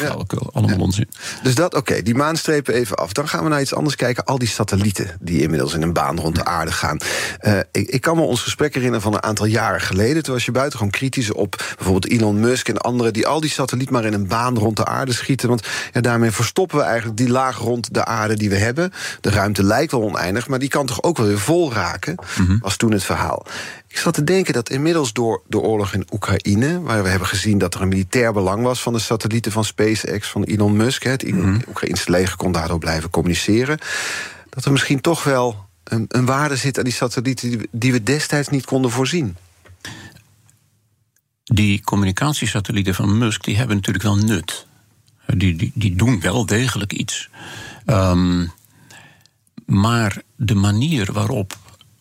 [0.52, 1.08] allemaal onzin.
[1.42, 3.12] Dus dat, oké, die maan strepen we even af.
[3.12, 4.24] Dan gaan we naar iets anders kijken.
[4.24, 6.98] Al die satellieten die inmiddels in een baan rond de aarde gaan.
[7.38, 10.22] Eh, ik, ik kan me ons gesprek herinneren van een aantal jaren geleden.
[10.22, 13.12] Toen was je buitengewoon kritisch op bijvoorbeeld Elon Musk en anderen...
[13.12, 15.48] die al die satellieten maar in een baan rond de aarde schieten.
[15.48, 18.92] Want ja, daarmee verstoppen we eigenlijk die laag rond de aarde die we hebben.
[19.20, 22.18] De ruimte lijkt wel oneindig, maar die kan toch ook wel weer vol raken...
[22.60, 23.46] was toen het verhaal.
[23.88, 26.80] Ik zat te denken dat inmiddels door de oorlog in Oekraïne...
[26.80, 28.82] waar we hebben gezien dat er een militair belang was...
[28.82, 31.02] van de satellieten van SpaceX, van Elon Musk...
[31.02, 31.24] het
[31.68, 33.78] Oekraïnse leger kon daardoor blijven communiceren...
[34.48, 37.48] dat er misschien toch wel een, een waarde zit aan die satellieten...
[37.48, 39.36] die we, die we destijds niet konden voorzien.
[41.44, 44.66] Die communicatiesatellieten van Musk die hebben natuurlijk wel nut.
[45.36, 47.28] Die, die, die doen wel degelijk iets.
[47.84, 48.46] Ehm,
[49.66, 51.58] maar de manier waarop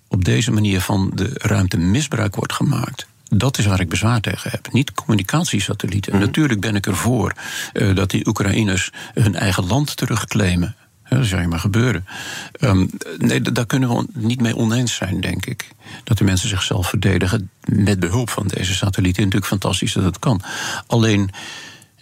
[0.07, 3.07] op deze manier van de ruimte misbruik wordt gemaakt.
[3.29, 4.71] Dat is waar ik bezwaar tegen heb.
[4.71, 6.19] Niet communicatiesatellieten.
[6.19, 7.33] Natuurlijk ben ik ervoor
[7.73, 10.75] eh, dat die Oekraïners hun eigen land terugclaimen.
[11.09, 12.05] Ja, dat zou je maar gebeuren.
[12.51, 12.85] Ehm,
[13.17, 15.67] nee, daar kunnen we niet mee oneens zijn, denk ik.
[16.03, 19.23] Dat de mensen zichzelf verdedigen met behulp van deze satellieten.
[19.23, 20.41] Natuurlijk fantastisch dat het kan.
[20.87, 21.29] Alleen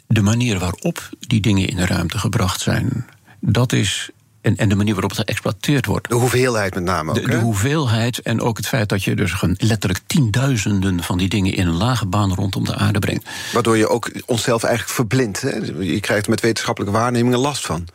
[0.07, 3.05] de manier waarop die dingen in de ruimte gebracht zijn,
[3.39, 4.09] dat is.
[4.41, 6.09] En, en de manier waarop het geëxploiteerd wordt.
[6.09, 9.33] De hoeveelheid met name ook, De, de hoeveelheid en ook het feit dat je dus
[9.57, 13.29] letterlijk tienduizenden van die dingen in een lage baan rondom de aarde brengt.
[13.53, 15.41] Waardoor je ook onszelf eigenlijk verblindt.
[15.41, 15.49] Hè?
[15.79, 17.87] Je krijgt er met wetenschappelijke waarnemingen last van.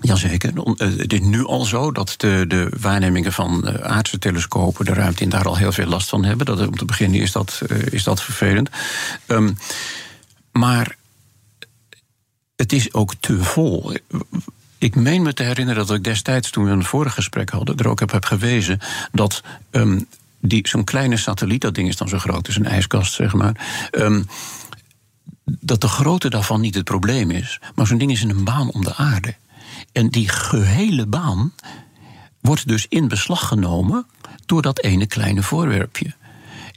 [0.00, 0.52] Jazeker.
[0.54, 4.92] Eh, Het is nu al zo dat de, de waarnemingen van eh, aardse telescopen de
[4.92, 6.46] ruimte in daar al heel veel last van hebben.
[6.46, 8.70] Dat, om te beginnen is dat, eh, is dat vervelend.
[9.26, 9.50] Ehm,
[10.52, 10.96] maar
[12.62, 13.92] het is ook te vol.
[14.78, 17.88] Ik meen me te herinneren dat ik destijds, toen we een vorige gesprek hadden, er
[17.88, 18.78] ook op heb gewezen
[19.12, 20.00] dat ehm,
[20.40, 23.88] die, zo'n kleine satelliet, dat ding is dan zo groot als een ijskast, zeg maar.
[23.90, 24.22] ehm,
[25.44, 27.60] dat de grootte daarvan niet het probleem is.
[27.74, 29.34] Maar zo'n ding is in een baan om de aarde.
[29.92, 31.52] En die gehele baan
[32.40, 34.06] wordt dus in beslag genomen
[34.46, 36.14] door dat ene kleine voorwerpje.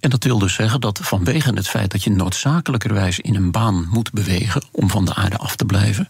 [0.06, 3.88] En dat wil dus zeggen dat vanwege het feit dat je noodzakelijkerwijs in een baan
[3.90, 6.08] moet bewegen om van de aarde af te blijven,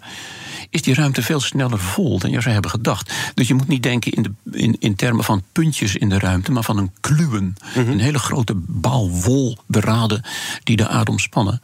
[0.70, 3.14] is die ruimte veel sneller vol dan je zou hebben gedacht.
[3.34, 6.52] Dus je moet niet denken in, de, in, in termen van puntjes in de ruimte,
[6.52, 7.56] maar van een kluwen.
[7.76, 10.22] Een hele grote bal wol beraden
[10.64, 11.62] die de aarde omspannen.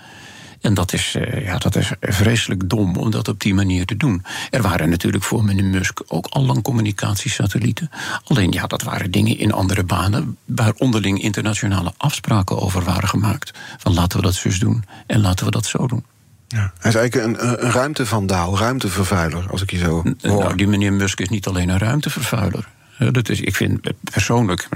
[0.61, 3.97] En dat is, eh, ja, dat is vreselijk dom om dat op die manier te
[3.97, 4.23] doen.
[4.49, 7.89] Er waren natuurlijk voor meneer Musk ook al lang communicatiesatellieten.
[8.23, 13.51] Alleen ja, dat waren dingen in andere banen waar onderling internationale afspraken over waren gemaakt.
[13.77, 16.05] Van laten we dat zus doen en laten we dat zo doen.
[16.47, 16.73] Ja.
[16.79, 20.13] Hij is eigenlijk een, een ruimtevandaal, ruimtevervuiler, als ik je zo hoor.
[20.21, 22.67] Nou, die meneer Musk is niet alleen een ruimtevervuiler.
[22.97, 24.67] Eh, dat is, ik vind persoonlijk,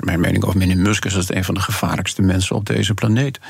[0.00, 3.40] mijn, mening over meneer Musk is dat een van de gevaarlijkste mensen op deze planeet.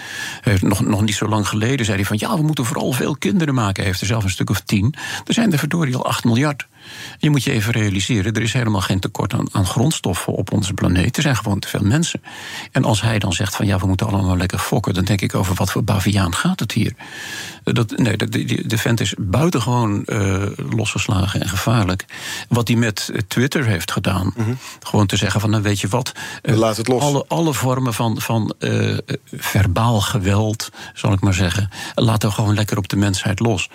[0.40, 3.16] Heeft nog, nog niet zo lang geleden zei hij van ja, we moeten vooral veel
[3.16, 3.76] kinderen maken.
[3.76, 4.94] Hij heeft er zelf een stuk of tien.
[5.26, 6.66] Er zijn er verdorie al 8 miljard.
[7.18, 10.74] Je moet je even realiseren, er is helemaal geen tekort aan, aan, grondstoffen op onze
[10.74, 11.16] planeet.
[11.16, 12.22] Er zijn gewoon te veel mensen.
[12.72, 15.34] En als hij dan zegt van ja, we moeten allemaal lekker fokken, dan denk ik
[15.34, 16.92] over wat voor baviaan gaat het hier.
[17.64, 22.04] Eh, dat, nee, de, vent is buitengewoon uh, losgeslagen en gevaarlijk.
[22.48, 24.58] Wat hij met Twitter heeft gedaan, mm -hmm.
[24.80, 27.02] gewoon te zeggen van nou weet je wat, uh, laat het los.
[27.02, 28.98] Alle, alle vormen van, van uh,
[29.32, 33.68] verbaal geweld, zal ik maar zeggen, laten we gewoon lekker op de mensheid los.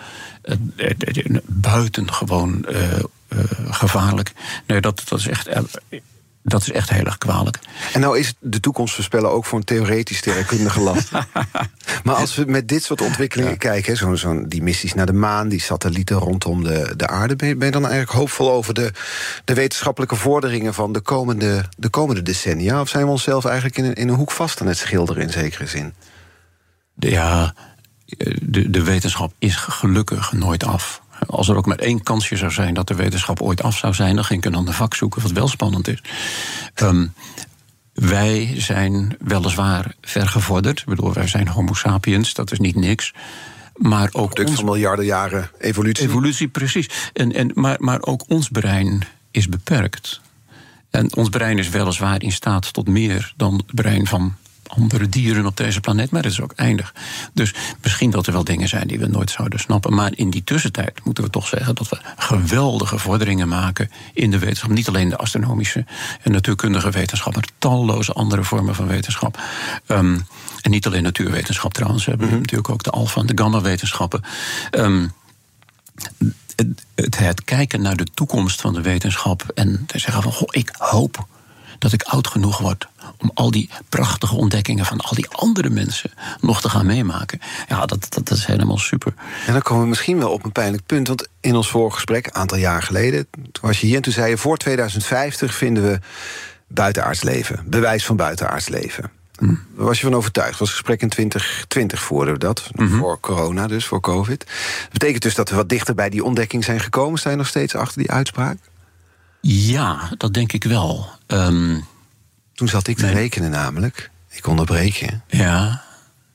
[1.45, 2.65] buitengewoon
[3.69, 4.33] gevaarlijk.
[4.67, 5.47] Nee, dat, dat is echt
[6.47, 7.59] dat is echt heel erg kwalijk.
[7.93, 11.11] En nou is de toekomst voorspellen ook voor een theoretisch sterrenkundige last.
[12.03, 13.57] maar als we met dit soort ontwikkelingen ja.
[13.57, 17.47] kijken, zo'n zo die missies naar de maan, die satellieten rondom de, de aarde, ben
[17.47, 18.91] je, ben je dan eigenlijk hoopvol over de,
[19.45, 22.81] de wetenschappelijke vorderingen van de komende, de komende decennia?
[22.81, 25.31] Of zijn we onszelf eigenlijk in een, in een hoek vast aan het schilderen in
[25.31, 25.93] zekere zin?
[26.95, 27.53] Ja,
[28.41, 31.01] de, de wetenschap is gelukkig nooit af.
[31.27, 34.15] Als er ook maar één kansje zou zijn dat de wetenschap ooit af zou zijn,
[34.15, 36.01] dan ging ik een ander vak zoeken, wat wel spannend is.
[36.81, 37.13] Um,
[37.93, 40.79] wij zijn weliswaar vergevorderd.
[40.79, 43.13] Ik bedoel, wij zijn Homo sapiens, dat is niet niks.
[43.75, 44.55] Maar ook Product ons...
[44.55, 46.05] van miljarden jaren evolutie.
[46.07, 46.89] Evolutie, precies.
[47.13, 50.21] En, en, maar, maar ook ons brein is beperkt.
[50.89, 54.35] En ons brein is weliswaar in staat tot meer dan het brein van
[54.75, 56.93] andere dieren op deze planeet, maar het is ook eindig.
[57.33, 59.93] Dus misschien dat er wel dingen zijn die we nooit zouden snappen.
[59.93, 64.39] Maar in die tussentijd moeten we toch zeggen dat we geweldige vorderingen maken in de
[64.39, 64.69] wetenschap.
[64.69, 65.85] Niet alleen de astronomische
[66.21, 69.39] en natuurkundige wetenschap, maar talloze andere vormen van wetenschap.
[69.87, 70.27] Um,
[70.61, 72.03] en niet alleen natuurwetenschap trouwens.
[72.03, 72.43] We hebben mm-hmm.
[72.43, 74.21] natuurlijk ook de alfa- en de gamma-wetenschappen.
[74.71, 75.13] Um,
[76.55, 80.47] het, het, het, kijken naar de toekomst van de wetenschap en te zeggen van goh,
[80.51, 81.27] ik hoop
[81.79, 86.11] dat ik oud genoeg word om al die prachtige ontdekkingen van al die andere mensen
[86.41, 87.39] nog te gaan meemaken.
[87.67, 89.13] Ja, dat, dat, dat is helemaal super.
[89.45, 91.07] En dan komen we misschien wel op een pijnlijk punt.
[91.07, 94.13] Want in ons vorige gesprek, een aantal jaar geleden, toen was je hier en toen
[94.13, 95.99] zei je: voor 2050 vinden we
[96.67, 99.11] buitenaards leven, bewijs van buitenaards leven.
[99.39, 99.59] Mm.
[99.75, 100.49] Daar was je van overtuigd?
[100.49, 102.69] Het was gesprek in 2020 voerden we dat.
[102.71, 102.99] Mm -hmm.
[102.99, 104.39] Voor corona dus, voor covid.
[104.39, 107.19] Dat betekent dus dat we wat dichter bij die ontdekking zijn gekomen.
[107.19, 108.57] Sta je nog steeds achter die uitspraak?
[109.41, 111.09] Ja, dat denk ik wel.
[111.27, 111.85] Um,
[112.55, 113.13] Toen zat ik te nee.
[113.13, 114.11] rekenen namelijk.
[114.29, 115.19] Ik onderbreek je.
[115.27, 115.83] Ja.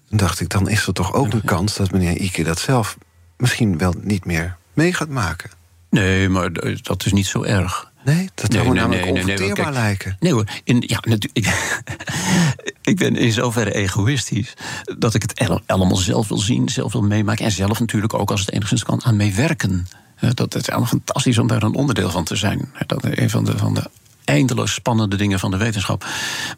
[0.09, 1.76] Toen dacht ik, dan is er toch ook een kans...
[1.76, 2.96] dat meneer Ike dat zelf
[3.37, 5.50] misschien wel niet meer mee gaat maken.
[5.90, 6.52] Nee, maar
[6.83, 7.90] dat is niet zo erg.
[8.04, 10.16] Nee, dat zou nee, nee, namelijk nee, lijken.
[10.20, 11.80] Nee hoor, in, ja, natuurlijk.
[12.90, 14.54] ik ben in zoverre egoïstisch
[14.98, 17.44] dat ik het allemaal zelf wil zien, zelf wil meemaken.
[17.44, 19.87] En zelf natuurlijk ook, als het enigszins kan, aan meewerken.
[20.35, 22.72] Dat is allemaal fantastisch om daar een onderdeel van te zijn.
[22.87, 23.90] Dat een van de, van de
[24.31, 26.07] eindeloos spannende dingen van de wetenschap.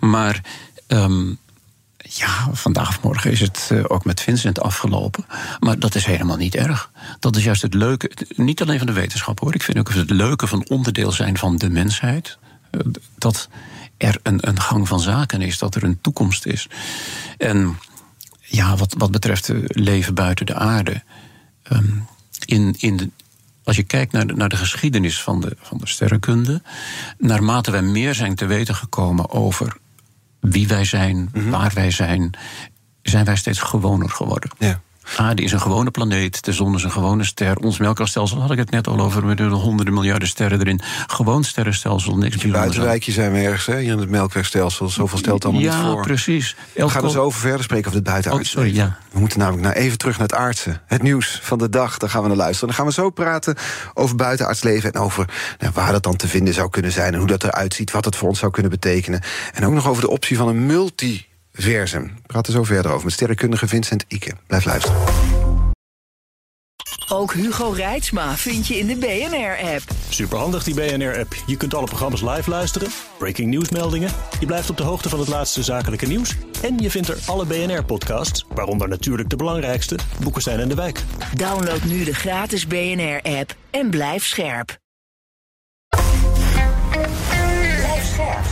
[0.01, 0.41] Maar
[0.89, 1.39] um,
[1.99, 5.25] ja, vandaag of morgen is het uh, ook met Vincent afgelopen.
[5.61, 6.91] Maar dat is helemaal niet erg.
[7.21, 9.55] Dat is juist het leuke, niet alleen van de wetenschap hoor.
[9.55, 12.39] Ik vind ook het leuke van onderdeel zijn van de mensheid.
[12.71, 12.81] Uh,
[13.19, 13.49] dat
[13.97, 16.67] er een, een gang van zaken is, dat er een toekomst is.
[17.39, 17.79] En
[18.41, 21.03] ja, wat, wat betreft leven buiten de aarde.
[21.73, 22.07] Um,
[22.45, 23.11] in, in, de,
[23.65, 26.63] als je kijkt naar de, naar de geschiedenis van de, van de sterrenkunde,
[27.19, 29.77] naarmate wij meer zijn te weten gekomen over
[30.41, 31.51] wie wij zijn, mm -hmm.
[31.51, 32.31] waar wij zijn,
[33.03, 34.51] zijn wij steeds gewoner geworden.
[34.59, 34.81] Ja.
[35.17, 37.57] Aarde is een gewone planeet, de zon is een gewone ster.
[37.57, 40.81] Ons melkwegstelsel had ik het net al over, met de honderden miljarden sterren erin.
[41.07, 42.63] Gewoon sterrenstelsel, niks bijzonders.
[42.63, 44.89] Buitenwijkje zijn we ergens, hè, hier in het melkwegstelsel.
[44.89, 45.97] Zoveel stelt allemaal ja, niet voor.
[45.97, 46.57] Ja, precies.
[46.75, 48.59] We gaan dus over verder spreken over het buitenaardse.
[48.59, 48.99] Oh, sorry, ja.
[49.11, 50.81] We moeten namelijk nou even terug naar het aardse.
[50.87, 52.69] Het nieuws van de dag, daar gaan we naar luisteren.
[52.69, 53.57] Dan gaan we zo praten
[53.95, 54.93] over buitenaards leven...
[54.93, 57.13] en over nou, waar dat dan te vinden zou kunnen zijn...
[57.13, 59.21] en hoe dat eruit ziet, wat het voor ons zou kunnen betekenen.
[59.53, 62.03] En ook nog over de optie van een multi Versum.
[62.03, 64.33] We praten zo verder over met sterrenkundige Vincent Ike.
[64.47, 65.01] Blijf luisteren.
[67.09, 69.83] Ook Hugo Reitsma vind je in de BNR-app.
[70.09, 71.35] Superhandig die BNR-app.
[71.47, 72.89] Je kunt alle programma's live luisteren,
[73.19, 74.11] breaking nieuwsmeldingen.
[74.41, 76.37] Je blijft op de hoogte van het laatste zakelijke nieuws.
[76.63, 81.03] En je vindt er alle BNR-podcasts, waaronder natuurlijk de belangrijkste, Boeken zijn in de wijk.
[81.35, 84.79] Download nu de gratis BNR-app en blijf scherp.
[87.77, 88.52] Blijf scherp.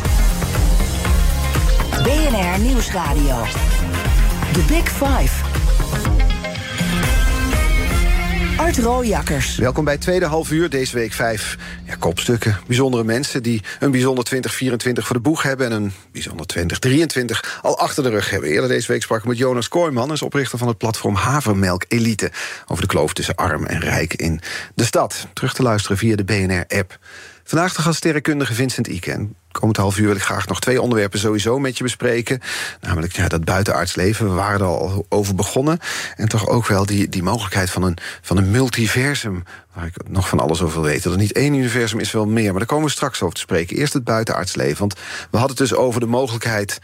[2.02, 3.44] BNR Nieuwsradio.
[4.52, 5.44] The Big Five.
[8.56, 9.56] Art Rooijakkers.
[9.56, 12.58] Welkom bij tweede half uur, deze week vijf ja, kopstukken.
[12.66, 15.66] Bijzondere mensen die een bijzonder 2024 voor de boeg hebben...
[15.66, 18.50] en een bijzonder 2023 al achter de rug hebben.
[18.50, 20.12] Eerder deze week sprak ik met Jonas Kooijman...
[20.12, 22.30] is oprichter van het platform Havermelk Elite...
[22.66, 24.40] over de kloof tussen arm en rijk in
[24.74, 25.26] de stad.
[25.32, 26.98] Terug te luisteren via de BNR-app.
[27.44, 29.34] Vandaag de gaststerrenkundige Vincent Iken.
[29.52, 32.40] Komend half uur wil ik graag nog twee onderwerpen sowieso met je bespreken.
[32.80, 35.78] Namelijk ja, dat buitenaards leven, we waren er al over begonnen.
[36.16, 39.44] En toch ook wel die, die mogelijkheid van een, van een multiversum...
[39.72, 41.10] waar ik nog van alles over wil weten.
[41.10, 43.76] Dat niet één universum is wel meer, maar daar komen we straks over te spreken.
[43.76, 44.94] Eerst het buitenaards leven, want
[45.30, 46.80] we hadden het dus over de mogelijkheid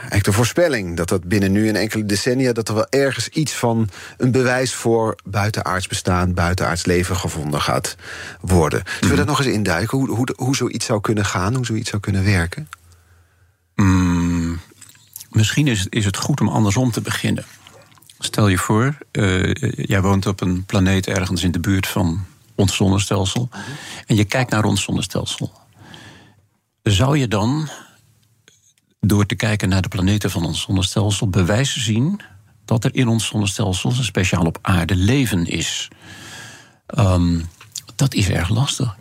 [0.00, 2.52] eigenlijk de voorspelling dat dat binnen nu een enkele decennia...
[2.52, 6.34] dat er wel ergens iets van een bewijs voor buitenaards bestaan...
[6.34, 7.96] buitenaards leven gevonden gaat
[8.40, 8.82] worden.
[8.84, 9.16] Zullen we Mhm.
[9.16, 9.98] daar nog eens induiken?
[9.98, 12.68] Hoe, hoe, hoe zoiets zou kunnen gaan, hoe zoiets zou kunnen werken?
[13.74, 14.60] Mm,
[15.30, 17.44] misschien is, is het goed om andersom te beginnen.
[18.18, 22.76] Stel je voor, eh, jij woont op een planeet ergens in de buurt van ons
[22.76, 23.48] zonnestelsel.
[24.06, 25.52] En je kijkt naar ons zonnestelsel.
[26.82, 27.68] Zou je dan,
[29.06, 32.20] door te kijken naar de planeten van ons zonnestelsel, bewijs zien
[32.64, 35.88] dat er in ons zonnestelsel, speciaal op aarde, leven is?
[36.86, 37.40] Ehm,
[37.94, 38.96] dat is erg lastig.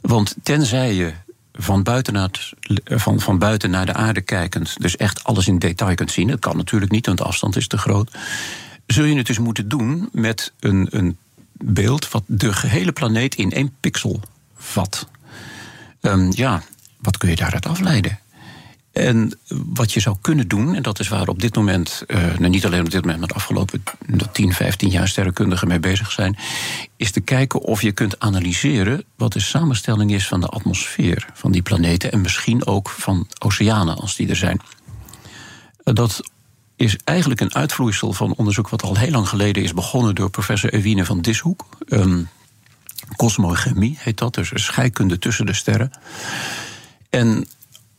[0.00, 1.12] Want tenzij je
[1.52, 2.52] van buiten, naar
[2.84, 6.38] van, van buiten naar de aarde kijkend, dus echt alles in detail kunt zien, dat
[6.38, 8.10] kan natuurlijk niet, want de afstand is te groot.
[8.86, 11.16] Zul je het dus moeten doen met een, een
[11.52, 14.20] beeld wat de gehele planeet in één pixel
[14.56, 15.08] vat.
[16.00, 16.62] Ehm, ja,
[16.96, 18.18] wat kun je daaruit afleiden?
[18.92, 22.48] En wat je zou kunnen doen, en dat is waar op dit moment, eh, nou
[22.48, 23.82] niet alleen op dit moment, maar de afgelopen
[24.32, 26.36] 10, 15 jaar sterrenkundigen mee bezig zijn,
[26.96, 31.52] is te kijken of je kunt analyseren wat de samenstelling is van de atmosfeer van
[31.52, 34.60] die planeten en misschien ook van oceanen als die er zijn.
[35.84, 36.20] Eh, Dat
[36.76, 40.72] is eigenlijk een uitvloeisel van onderzoek wat al heel lang geleden is begonnen door professor
[40.72, 41.66] Ewine van Dishoek.
[41.88, 42.22] Ehm,
[43.16, 45.90] Cosmochemie heet dat, dus scheikunde tussen de sterren.
[47.10, 47.46] En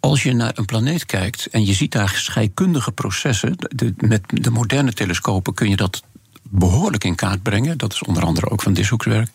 [0.02, 4.50] als je naar een planeet kijkt en je ziet daar scheikundige processen, de- met de
[4.50, 6.04] moderne telescopen kun je dat
[6.44, 7.78] behoorlijk in kaart brengen.
[7.78, 9.30] Dat is onder andere ook van Dishoeks werk.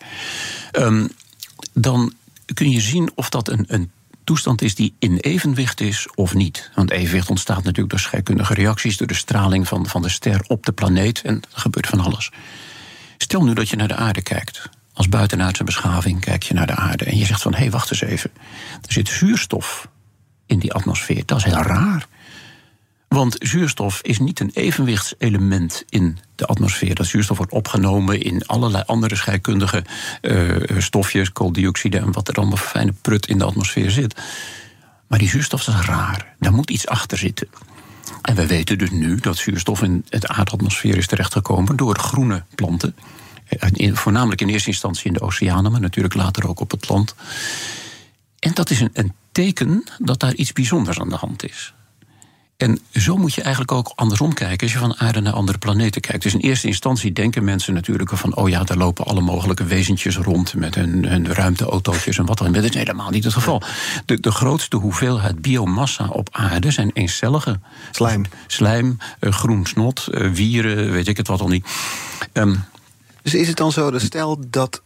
[0.71, 1.07] Ehm,
[1.73, 2.13] dan
[2.53, 3.91] kun je zien of dat een, een
[4.23, 6.71] toestand is die in evenwicht is of niet.
[6.75, 10.65] Want evenwicht ontstaat natuurlijk door scheikundige reacties, door de straling van, van de ster op
[10.65, 11.21] de planeet.
[11.21, 12.31] En er gebeurt van alles.
[13.17, 14.69] Stel nu dat je naar de aarde kijkt.
[14.93, 17.91] Als buitenaardse beschaving kijk je naar de aarde en je zegt van hé, hey, wacht
[17.91, 18.31] eens even.
[18.81, 19.87] Er zit zuurstof
[20.47, 21.23] in die atmosfeer.
[21.25, 22.07] Dat is heel raar.
[23.07, 26.95] Want zuurstof is niet een evenwichtselement in de atmosfeer.
[26.95, 29.83] Dat zuurstof wordt opgenomen in allerlei andere scheikundige
[30.21, 34.21] eh, stofjes, kooldioxide en wat er allemaal fijne prut in de atmosfeer zit.
[35.07, 36.35] Maar die zuurstof is raar.
[36.39, 37.47] Daar moet iets achter zitten.
[38.21, 42.95] En we weten dus nu dat zuurstof in het aardatmosfeer is terechtgekomen door groene planten.
[43.47, 47.15] Eh, Voornamelijk in eerste instantie in de oceanen, maar natuurlijk later ook op het land.
[48.47, 51.73] En dat is een, een teken dat daar iets bijzonders aan de hand is.
[52.57, 56.01] En zo moet je eigenlijk ook andersom kijken als je van aarde naar andere planeten
[56.01, 56.23] kijkt.
[56.23, 60.17] Dus in eerste instantie denken mensen natuurlijk van: oh ja, daar lopen alle mogelijke wezentjes
[60.17, 62.51] rond met hun, hun ruimteautootjes en wat dan.
[62.51, 63.61] Maar dat is helemaal niet het geval.
[64.05, 67.59] De, de grootste hoeveelheid biomassa op aarde zijn eencellige
[67.91, 68.25] Slijm.
[68.47, 71.67] slijm, eh, groen snot, eh, wieren, weet ik het wat al niet.
[72.33, 72.55] Ehm,
[73.21, 74.81] Dus is het dan zo, dat stel dat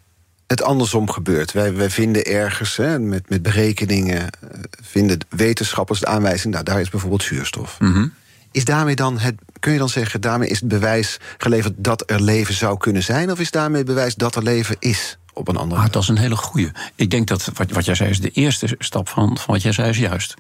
[0.52, 1.52] het andersom gebeurt.
[1.52, 4.50] Wij, wij vinden ergens, hè, met, met berekeningen, eh,
[4.82, 7.80] vinden wetenschappers de aanwijzing, nou, daar is bijvoorbeeld zuurstof.
[7.80, 8.08] mhm.
[8.52, 12.22] Is daarmee dan het, kun je dan zeggen, daarmee is het bewijs geleverd dat er
[12.22, 13.32] leven zou kunnen zijn?
[13.32, 16.18] Of is daarmee bewijs dat er leven is op een andere Ah, dat is een
[16.18, 16.72] hele goeie.
[16.96, 19.72] Ik denk dat wat, wat jij zei is de eerste stap van, van wat jij
[19.72, 20.34] zei is juist.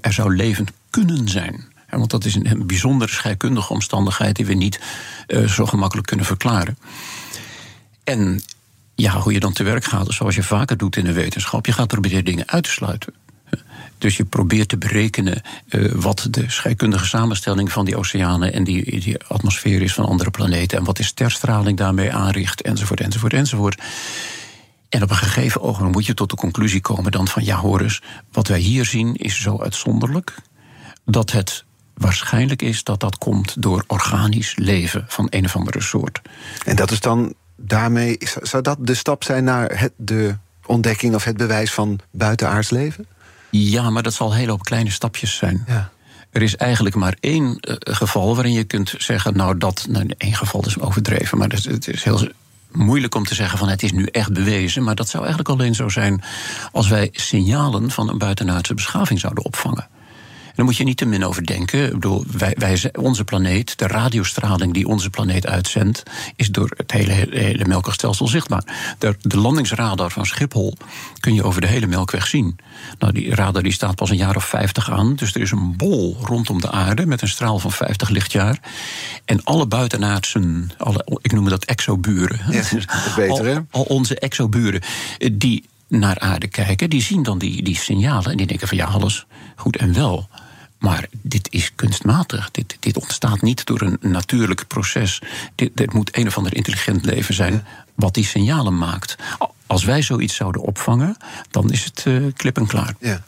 [0.00, 1.64] Er zou levend kunnen zijn.
[1.90, 4.80] Want dat is een, een bijzondere scheikundige omstandigheid die we niet
[5.26, 6.78] eh, zo gemakkelijk kunnen verklaren.
[8.04, 8.42] En
[8.94, 11.66] ja, hoe je dan te werk gaat, zoals je vaker doet in de wetenschap.
[11.66, 13.14] Je gaat proberen dingen uit te sluiten.
[13.98, 19.00] Dus je probeert te berekenen eh, wat de scheikundige samenstelling van die oceanen en die,
[19.00, 20.78] die atmosfeer is van andere planeten.
[20.78, 23.82] En wat de sterstraling daarmee aanricht, enzovoort, enzovoort, enzovoort.
[24.88, 27.80] En op een gegeven ogenblik moet je tot de conclusie komen dan van ja, hoor
[27.80, 28.02] eens,
[28.32, 30.34] wat wij hier zien is zo uitzonderlijk
[31.04, 36.20] dat het waarschijnlijk is dat dat komt door organisch leven van een of andere soort.
[36.64, 41.24] En dat is dan daarmee, zou dat de stap zijn naar het, de ontdekking of
[41.24, 43.06] het bewijs van buitenaards leven?
[43.50, 45.64] Ja, maar dat zal een hele hoop kleine stapjes zijn.
[45.66, 45.90] Ja.
[46.30, 50.34] Er is eigenlijk maar één uh, geval waarin je kunt zeggen, nou dat, nou één
[50.34, 52.28] geval is overdreven, maar dat, het is heel
[52.70, 55.74] moeilijk om te zeggen van het is nu echt bewezen, maar dat zou eigenlijk alleen
[55.74, 56.22] zo zijn
[56.72, 59.88] als wij signalen van een buitenaardse beschaving zouden opvangen.
[60.54, 61.84] Daar moet je niet te min over denken.
[61.84, 66.02] Ik bedoel, wij, wij, onze planeet, de radiostraling die onze planeet uitzendt,
[66.36, 68.94] is door het hele, hele Melkwegstelsel zichtbaar.
[68.98, 70.76] De, de, landingsradar van Schiphol
[71.20, 72.56] kun je over de hele Melkweg zien.
[72.98, 75.14] Nou, die radar die staat pas een jaar of 50 aan.
[75.14, 78.58] Dus er is een bol rondom de aarde met een straal van 50 lichtjaar.
[79.24, 82.40] En alle buitenaardsen, alle, ik noem dat exoburen.
[82.50, 82.62] Ja,
[83.16, 83.54] beter, hè?
[83.54, 84.82] Al, al onze exoburen,
[85.32, 85.64] die
[85.98, 89.26] naar aarde kijken, die zien dan die, die signalen en die denken van ja, alles
[89.56, 90.28] goed en wel.
[90.78, 92.50] Maar dit is kunstmatig.
[92.50, 95.22] Dit, dit ontstaat niet door een natuurlijk proces.
[95.54, 99.16] Dit, dit moet een of ander intelligent leven zijn wat die signalen maakt.
[99.66, 101.16] Als wij zoiets zouden opvangen,
[101.50, 102.94] dan is het uh, klip en klaar.
[103.00, 103.22] Ja.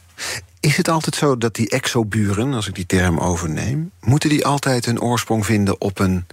[0.61, 4.85] Is het altijd zo dat die exoburen, als ik die term overneem, moeten die altijd
[4.85, 6.27] hun oorsprong vinden op een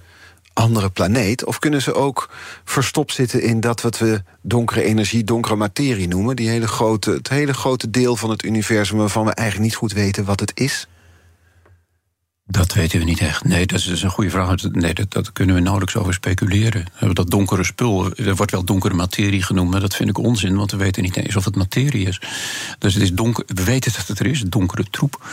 [0.62, 1.46] andere planeet?
[1.46, 2.30] Of kunnen ze ook
[2.64, 6.36] verstopt zitten in dat wat we donkere energie, donkere materie noemen?
[6.36, 9.94] Die hele grote, het hele grote deel van het universum waarvan we eigenlijk niet goed
[9.94, 10.88] weten wat het is?
[12.46, 13.44] Dat weten we niet echt.
[13.44, 14.64] Nee, dat is een goede vraag.
[14.64, 16.86] Nee, dat, dat kunnen we nauwelijks over speculeren.
[17.14, 20.72] Dat donkere spul, er wordt wel donkere materie genoemd, maar dat vind ik onzin, want
[20.72, 22.22] we weten niet eens of het materie is.
[22.80, 25.26] Dus het is donker, we weten dat het er is, donkere troep.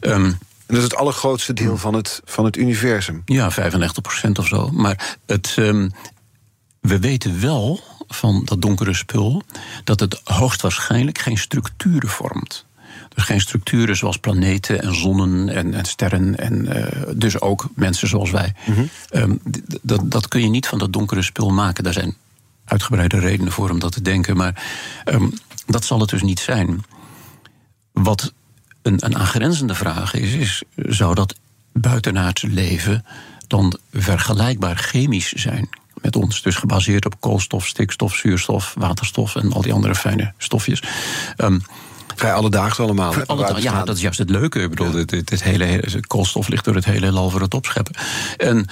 [0.00, 0.38] Um,
[0.70, 3.22] dat is het allergrootste deel van het, van het universum.
[3.24, 4.70] Ja, 95 procent of zo.
[4.70, 5.92] Maar het, um,
[6.80, 9.42] we weten wel van dat donkere spul
[9.84, 12.64] dat het hoogstwaarschijnlijk geen structuren vormt.
[13.14, 16.38] Dus geen structuren zoals planeten en zonnen en, en sterren.
[16.38, 18.54] En uh, dus ook mensen zoals wij.
[18.66, 18.90] Mm -hmm.
[19.12, 19.40] um,
[19.82, 21.84] dat, dat kun je niet van dat donkere spul maken.
[21.84, 22.16] Daar zijn
[22.64, 24.36] uitgebreide redenen voor om dat te denken.
[24.36, 24.62] Maar
[25.04, 25.32] um,
[25.66, 26.84] dat zal het dus niet zijn.
[27.92, 28.32] Wat
[28.82, 31.34] een, een aangrenzende vraag is, is: zou dat
[31.72, 33.04] buitenaardse leven
[33.46, 35.68] dan vergelijkbaar chemisch zijn?
[36.02, 36.42] met ons.
[36.42, 40.82] Dus gebaseerd op koolstof, stikstof, zuurstof, waterstof en al die andere fijne stofjes.
[41.36, 41.62] Um,
[42.14, 43.14] Vrij alledaags allemaal.
[43.60, 44.60] Ja, dat is juist het leuke.
[44.60, 45.04] Ik bedoel, ja.
[45.04, 47.94] dit, dit hele, koolstof ligt door het hele heelal voor het opscheppen.
[48.36, 48.66] En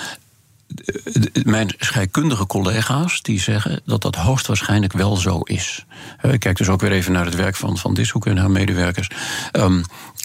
[1.44, 5.86] mijn scheikundige collega's die zeggen dat dat hoogstwaarschijnlijk wel zo is.
[6.22, 9.10] Ik kijk dus ook weer even naar het werk van Van Dishoek en haar medewerkers.
[9.52, 9.84] Um,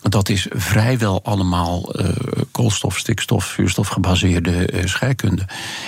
[0.09, 2.09] dat is vrijwel allemaal uh,
[2.51, 5.45] koolstof, stikstof, vuurstof gebaseerde uh, scheikunde.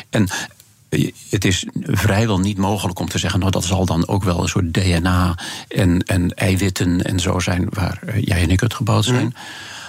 [0.10, 0.30] En
[1.30, 4.50] het is vrijwel niet mogelijk om te zeggen, nou dat zal dan ook wel een
[4.50, 5.38] soort DNA
[5.68, 9.36] en, en eiwitten en zo zijn waar eh, jij en ik het gebouwd zijn.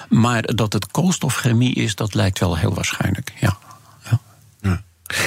[0.08, 0.18] Mm.
[0.18, 3.32] Maar dat het koolstofchemie is, dat lijkt wel heel waarschijnlijk.
[3.40, 3.58] Ja.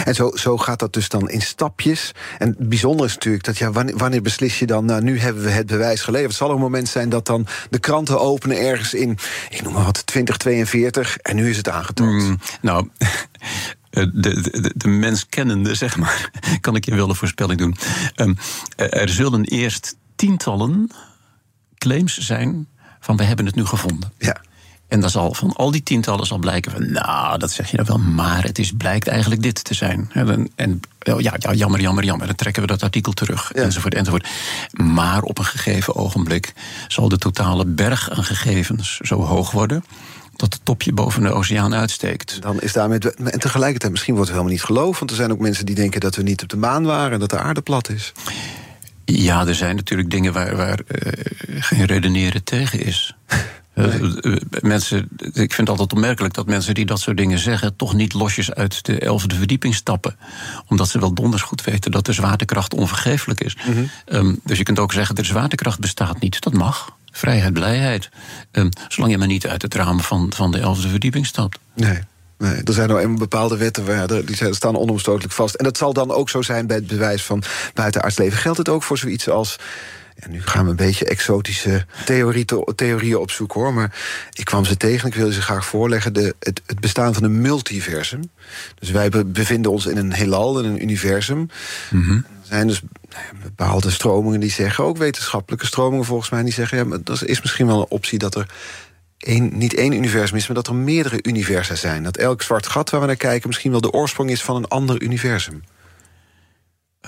[0.05, 2.11] En zo, zo gaat dat dus dan in stapjes.
[2.37, 5.43] En het bijzondere is natuurlijk dat ja, wanneer, wanneer beslis je dan, nou nu hebben
[5.43, 6.29] we het bewijs geleverd.
[6.29, 9.17] Het zal een moment zijn dat dan de kranten openen ergens in,
[9.49, 12.23] ik noem maar wat, 2042 en nu is het aangetoond.
[12.23, 12.89] Mm, nou,
[13.89, 17.75] de, de, de, mens kennende, zeg maar, kan ik je wel een voorspelling doen.
[18.15, 18.37] Um,
[18.75, 20.91] er zullen eerst tientallen
[21.77, 22.67] claims zijn
[22.99, 24.11] van we hebben het nu gevonden.
[24.17, 24.41] Ja.
[24.89, 27.87] En dan zal van al die tientallen zal blijken van, nou, dat zeg je nou
[27.87, 30.09] wel, maar het is, blijkt eigenlijk dit te zijn.
[30.13, 32.27] En, en ja, ja, jammer, jammer, jammer.
[32.27, 33.61] Dan trekken we dat artikel terug, ja.
[33.61, 34.27] enzovoort, enzovoort.
[34.71, 36.53] Maar op een gegeven ogenblik
[36.87, 39.83] zal de totale berg aan gegevens zo hoog worden
[40.35, 42.41] dat het topje boven de oceaan uitsteekt.
[42.41, 42.99] Dan is daarmee.
[42.99, 44.99] En tegelijkertijd, misschien wordt het helemaal niet geloofd.
[44.99, 47.19] Want er zijn ook mensen die denken dat we niet op de maan waren en
[47.19, 48.11] dat de aarde plat is.
[49.05, 51.11] Ja, er zijn natuurlijk dingen waar, waar uh,
[51.59, 53.15] geen redeneren tegen is.
[53.79, 54.39] Nee.
[54.61, 58.13] mensen, ik vind het altijd opmerkelijk dat mensen die dat soort dingen zeggen, toch niet
[58.13, 60.17] losjes uit de elfde verdieping stappen.
[60.67, 63.57] Omdat ze wel donders goed weten dat de zwaartekracht onvergeeflijk is.
[63.67, 63.89] Mm -hmm.
[64.05, 66.41] um, dus je kunt ook zeggen, de zwaartekracht bestaat niet.
[66.41, 66.97] Dat mag.
[67.11, 68.09] Vrijheid, blijheid.
[68.51, 71.59] Um, zolang je maar niet uit het raam van, van de elfde verdieping stapt.
[71.73, 71.99] Nee.
[72.37, 75.55] Nee, er zijn nou eenmaal bepaalde wetten waar, die staan onomstotelijk vast.
[75.55, 78.37] En dat zal dan ook zo zijn bij het bewijs van buitenaardsleven.
[78.37, 79.59] Geldt het ook voor zoiets als
[80.27, 83.73] nu gaan we een beetje exotische theorie theorieën opzoeken hoor.
[83.73, 83.95] Maar
[84.33, 86.13] ik kwam ze tegen, ik wil ze graag voorleggen.
[86.13, 88.29] De, het, het, bestaan van een multiversum.
[88.79, 91.49] Dus wij bevinden ons in een heelal, in een universum.
[91.89, 92.25] Mm -hmm.
[92.41, 92.81] Er zijn dus
[93.43, 97.41] bepaalde stromingen die zeggen, ook wetenschappelijke stromingen volgens mij, die zeggen: ja, maar dat is
[97.41, 98.45] misschien wel een optie dat er.
[99.19, 102.03] Een, niet één universum is, maar dat er meerdere universa zijn.
[102.03, 104.67] Dat elk zwart gat waar we naar kijken misschien wel de oorsprong is van een
[104.67, 105.63] ander universum.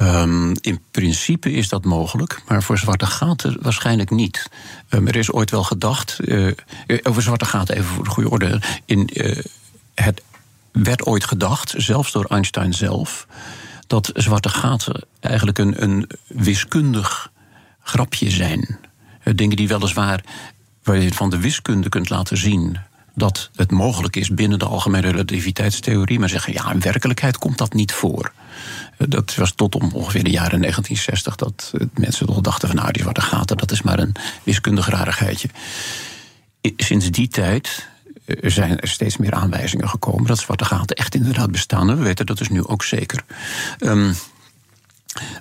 [0.01, 4.49] Um, in principe is dat mogelijk, maar voor zwarte gaten waarschijnlijk niet.
[4.89, 6.53] Um, er is ooit wel gedacht, uh,
[7.03, 8.61] over zwarte gaten even voor de goede orde.
[8.85, 9.43] In, uh,
[9.93, 10.21] het
[10.71, 13.27] werd ooit gedacht, zelfs door Einstein zelf,
[13.87, 17.31] dat zwarte gaten eigenlijk een, een wiskundig
[17.79, 18.79] grapje zijn.
[19.23, 20.23] Eh, dingen die weliswaar,
[21.09, 22.77] van de wiskunde kunt laten zien
[23.15, 27.73] dat het mogelijk is binnen de algemene relativiteitstheorie, maar zeggen ja, in werkelijkheid komt dat
[27.73, 28.31] niet voor.
[29.07, 32.91] Dat was tot om ongeveer de jaren 1960 dat eh, mensen toch dachten van nou,
[32.91, 35.49] die zwarte gaten, dat is maar een wiskundig rarigheidje.
[36.77, 37.87] Sinds die tijd
[38.25, 41.89] eh, zijn er steeds meer aanwijzingen gekomen dat zwarte gaten echt inderdaad bestaan.
[41.89, 43.23] En we weten dat dus nu ook zeker.
[43.79, 44.13] Ehm,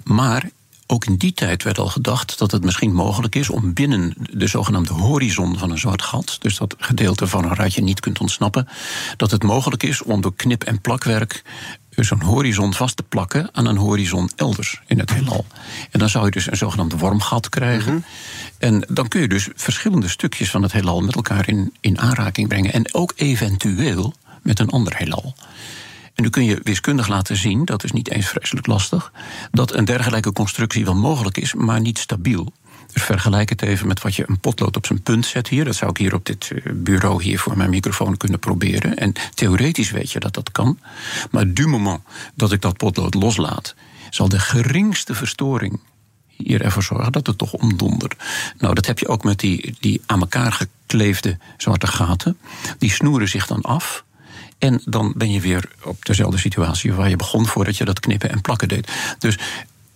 [0.05, 0.51] maar
[0.91, 4.47] ook in die tijd werd al gedacht dat het misschien mogelijk is om binnen de
[4.47, 8.69] zogenaamde horizon van een zwart gat, dus dat gedeelte van een ruitje niet kunt ontsnappen,
[9.17, 11.43] dat het mogelijk is om door knip- en plakwerk
[12.05, 15.45] zo'n horizon vast te plakken aan een horizon elders in het heelal.
[15.91, 18.05] En dan zou je dus een zogenaamd wormgat krijgen.
[18.59, 22.49] En dan kun je dus verschillende stukjes van het heelal met elkaar in, in aanraking
[22.49, 22.73] brengen.
[22.73, 25.35] En ook eventueel met een ander heelal.
[26.15, 29.13] En nu kun je wiskundig laten zien, dat is niet eens vreselijk lastig,
[29.51, 32.53] dat een dergelijke constructie wel mogelijk is, maar niet stabiel.
[32.93, 35.65] Dus vergelijk het even met wat je een potlood op zijn punt zet hier.
[35.65, 38.97] Dat zou ik hier op dit eh, bureau hier voor mijn microfoon kunnen proberen.
[38.97, 40.79] En theoretisch weet je dat dat kan.
[41.31, 42.01] Maar du moment
[42.35, 43.75] dat ik dat potlood loslaat,
[44.11, 45.81] zal de geringste verstoring
[46.45, 48.15] hier ervoor zorgen dat het toch omdondert.
[48.59, 52.39] Nou, dat heb je ook met die, die aan elkaar gekleefde zwarte gaten.
[52.79, 54.05] Die snoeren zich dan af.
[54.59, 58.31] En dan ben je weer op dezelfde situatie waar je begon voordat je dat knippen
[58.31, 58.93] en plakken deed.
[59.19, 59.39] Dus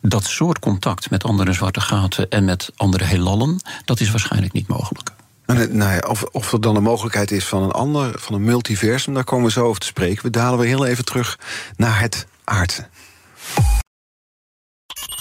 [0.08, 4.68] dat soort contact met andere zwarte gaten en met andere heelallen, dat is waarschijnlijk niet
[4.68, 5.10] mogelijk.
[5.46, 9.14] Nou ja, of, of er dan een mogelijkheid is van een ander, van een multiversum,
[9.14, 10.22] daar komen we zo over te spreken.
[10.22, 11.38] We dalen weer heel even terug
[11.76, 12.86] naar het aardse.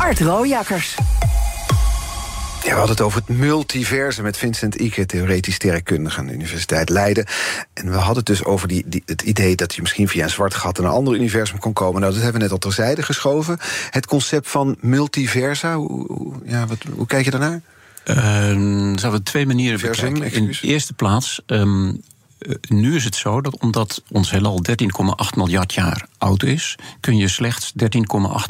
[0.00, 0.94] Art Rojakkers.
[2.64, 6.88] Ja, we hadden het over het multiversum met Vincent Ike, theoretisch sterrenkundige aan de Universiteit
[6.88, 7.26] Leiden.
[7.74, 10.30] En we hadden het dus over die, die, het idee dat je misschien via een
[10.30, 12.00] zwart gat in een ander universum kon komen.
[12.00, 13.58] Nou, dat hebben we net al terzijde geschoven.
[13.90, 17.60] Het concept van multiversa, hoe, hoe- ja, wat, hoe kijk je daarnaar?
[18.04, 20.38] Ehm zouden we twee manieren Versum, bekijken.
[20.38, 21.94] In de eerste plaats, ehm, eh,
[22.68, 24.76] nu is het zo dat omdat ons heelal 13,8
[25.36, 27.88] miljard jaar oud is, kun je slechts 13,8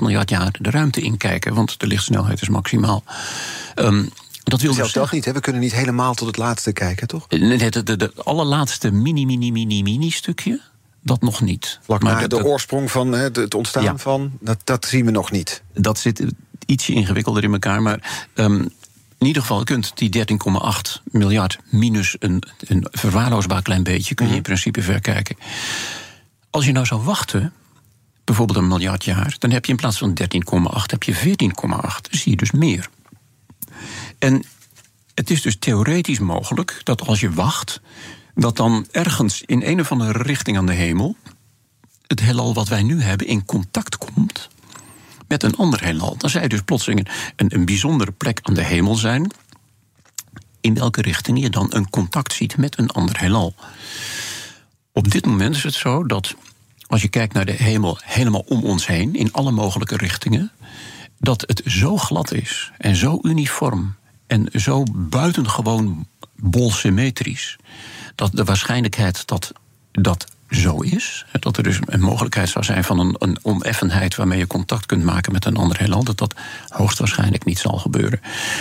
[0.00, 3.02] miljard jaar de ruimte inkijken, want de lichtsnelheid is maximaal.
[3.74, 4.04] Ehm,
[4.42, 5.32] dat wil dus Zelfs dat zeggen- niet, hè?
[5.32, 7.24] we kunnen niet helemaal tot het laatste kijken, toch?
[7.28, 10.60] Het de, de, allerlaatste mini, mini, mini, mini stukje,
[11.02, 11.78] dat nog niet.
[11.82, 13.96] Vlak Maar de oorsprong van het ontstaan Ja.
[13.96, 15.62] van, dat, dat zien we nog niet.
[15.74, 16.24] dat zit
[16.66, 17.82] ietsje ingewikkelder in elkaar.
[17.82, 18.64] Maar ehm,
[19.20, 24.34] in ieder geval, kunt die 13,8 miljard minus een, een verwaarloosbaar klein beetje, kun je
[24.34, 25.36] in principe verkijken.
[26.50, 27.52] Als je nou zou wachten,
[28.24, 30.26] bijvoorbeeld een miljard jaar, dan heb je in plaats van 13,8
[30.86, 31.20] heb je 14,8.
[31.20, 32.88] Dan zie je dus meer.
[34.18, 34.44] En
[35.14, 37.80] het is dus theoretisch mogelijk dat als je wacht,
[38.34, 41.16] dat dan ergens in een of andere richting aan de hemel
[42.06, 44.48] het heelal wat wij nu hebben in contact komt
[45.30, 46.16] met een ander heelal.
[46.16, 49.30] Dan zou je dus plotseling een, een bijzondere plek aan de hemel zijn.
[50.60, 53.54] In welke richting je dan een contact ziet met een ander heelal.
[54.92, 56.34] Op dit moment is het zo dat
[56.86, 60.52] als je kijkt naar de hemel helemaal om ons heen, in alle mogelijke richtingen,
[61.18, 63.94] dat het zo glad is en zo uniform
[64.26, 66.06] en zo buitengewoon
[66.36, 67.56] bolsymmetrisch,
[68.14, 69.52] dat de waarschijnlijkheid dat
[69.92, 74.38] dat zo is, dat er dus een mogelijkheid zou zijn van een, een oneffenheid waarmee
[74.38, 76.34] je contact kunt maken met een ander heelal, dat dat
[76.68, 78.20] hoogstwaarschijnlijk niet zal gebeuren.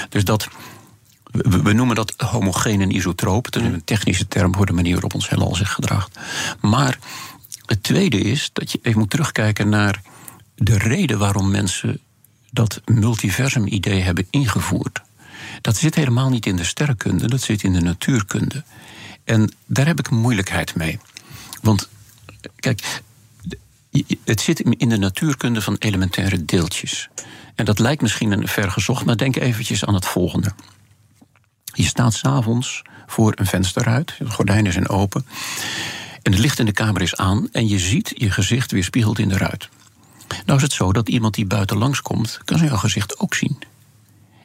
[0.09, 0.47] Dus dat.
[1.31, 3.45] We, noemen dat homogeen en isotroop.
[3.45, 6.19] Het is een technische term voor de manier waarop ons heelal zich gedraagt.
[6.61, 6.99] Maar
[7.65, 10.01] het tweede is dat je even moet terugkijken naar
[10.55, 11.99] de reden waarom mensen
[12.51, 15.01] dat multiversum-idee hebben ingevoerd.
[15.61, 18.63] Dat zit helemaal niet in de sterrenkunde, dat zit in de natuurkunde.
[19.23, 20.99] En daar heb ik moeilijkheid mee.
[21.61, 21.89] Want,
[22.55, 23.01] kijk,
[24.23, 27.09] het zit in de natuurkunde van elementaire deeltjes.
[27.55, 30.51] En dat lijkt misschien een vergezocht, maar denk eventjes aan het volgende.
[31.73, 35.25] Je staat s'avonds voor een vensterruit, de gordijnen zijn open.
[36.21, 39.29] En het licht in de kamer is aan en je ziet je gezicht weerspiegeld in
[39.29, 39.69] de ruit.
[40.45, 43.57] Nou is het zo dat iemand die buiten langskomt, kan zijn gezicht ook zien.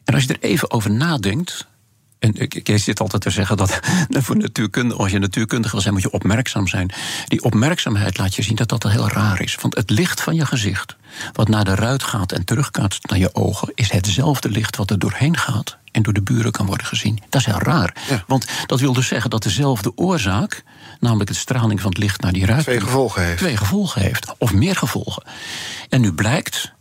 [0.05, 1.67] En als je er even over nadenkt,
[2.25, 3.81] En ik, ik zit altijd te zeggen dat
[4.25, 6.93] voor natuurkunde, als je natuurkundig wil zijn, moet je opmerkzaam zijn.
[7.27, 9.57] Die opmerkzaamheid laat je zien dat dat heel raar is.
[9.61, 10.97] Want het licht van je gezicht,
[11.33, 14.99] wat naar de ruit gaat en terugkaatst naar je ogen, is hetzelfde licht wat er
[14.99, 17.21] doorheen gaat en door de buren kan worden gezien.
[17.29, 17.97] Dat is heel raar.
[18.27, 20.63] Want dat wil dus zeggen dat dezelfde oorzaak,
[21.01, 23.39] namelijk de straling van het licht naar die ruit, Twee gevolgen heeft.
[23.39, 25.23] twee gevolgen heeft, of meer gevolgen.
[25.89, 26.73] En nu blijkt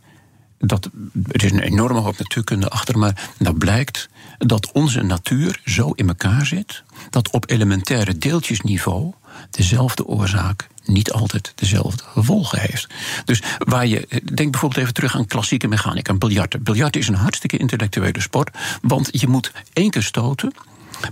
[0.58, 0.90] dat
[1.32, 4.08] er is een enorme hoop natuurkunde achter, maar nou blijkt
[4.38, 9.12] dat onze natuur zo in elkaar zit dat op elementaire deeltjesniveau
[9.50, 12.86] dezelfde oorzaak niet altijd dezelfde gevolgen heeft.
[13.24, 16.62] Dus waar je, denk bijvoorbeeld even terug aan klassieke mechanica, aan biljarten.
[16.62, 20.52] Biljarten is een hartstikke intellectuele sport, want je moet één keer stoten,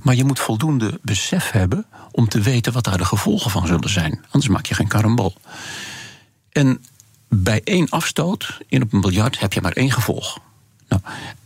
[0.03, 3.91] maar je moet voldoende besef hebben om te weten wat daar de gevolgen van zullen
[3.91, 4.25] zijn.
[4.31, 5.35] Anders maak je geen karambol.
[6.53, 6.85] En
[7.29, 10.39] bij één afstoot in op een biljart heb je maar één gevolg.
[10.89, 11.03] Nou,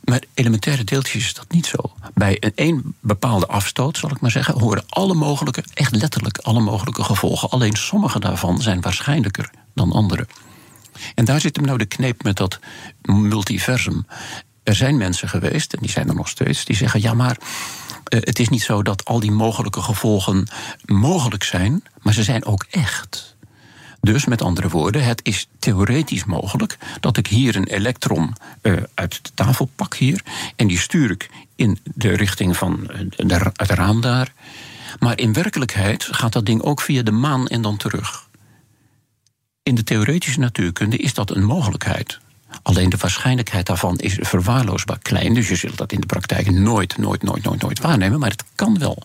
[0.06, 1.92] maar elementaire deeltjes is dat niet zo.
[2.14, 6.60] Bij een één bepaalde afstoot, zal ik maar zeggen, horen alle mogelijke, echt letterlijk alle
[6.60, 7.50] mogelijke gevolgen.
[7.50, 10.26] Alleen sommige daarvan zijn waarschijnlijker dan andere.
[11.14, 12.58] En daar zit hem nou de kneep met dat
[13.02, 14.06] multiversum.
[14.62, 17.36] Er zijn mensen geweest, en die zijn er nog steeds, die zeggen: ja, maar
[18.04, 20.48] eh, het is niet zo dat al die mogelijke gevolgen
[20.84, 23.35] mogelijk zijn, maar ze zijn ook echt.
[24.06, 28.32] Dus met andere woorden, het is theoretisch mogelijk dat ik hier een elektron
[28.62, 30.22] uh, uit de tafel pak hier
[30.56, 34.32] en die stuur ik in de richting van uh, de, het raam daar.
[34.98, 38.28] Maar in werkelijkheid gaat dat ding ook via de maan en dan terug.
[39.62, 42.18] In de theoretische natuurkunde is dat een mogelijkheid.
[42.62, 45.34] Alleen de waarschijnlijkheid daarvan is verwaarloosbaar klein.
[45.34, 48.18] Dus je zult dat in de praktijk nooit, nooit, nooit, nooit, nooit waarnemen.
[48.18, 49.02] Maar het kan wel.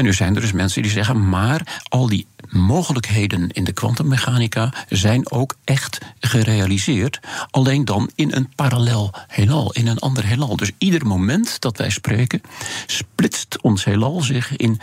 [0.00, 4.72] En nu zijn er dus mensen die zeggen, maar al die mogelijkheden in de kwantummechanica
[4.88, 7.20] zijn ook echt gerealiseerd.
[7.50, 10.56] Alleen dan in een parallel heelal, in een ander heelal.
[10.56, 12.40] Dus ieder moment dat wij spreken,
[12.86, 14.80] splitst ons heelal zich in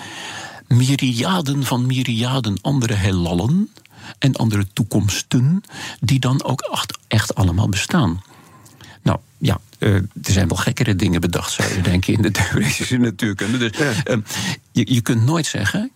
[0.67, 3.69] myriaden van myriaden andere heelallen
[4.19, 5.61] en andere toekomsten,
[5.99, 8.21] die dan ook echt allemaal bestaan.
[9.01, 12.97] Nou ja, uh, er zijn wel gekkere dingen bedacht, zou je denken, in de theoretische
[12.97, 13.57] natuurkunde.
[13.57, 13.93] Dus ja.
[14.15, 14.17] uh,
[14.71, 15.91] je, je kunt nooit zeggen: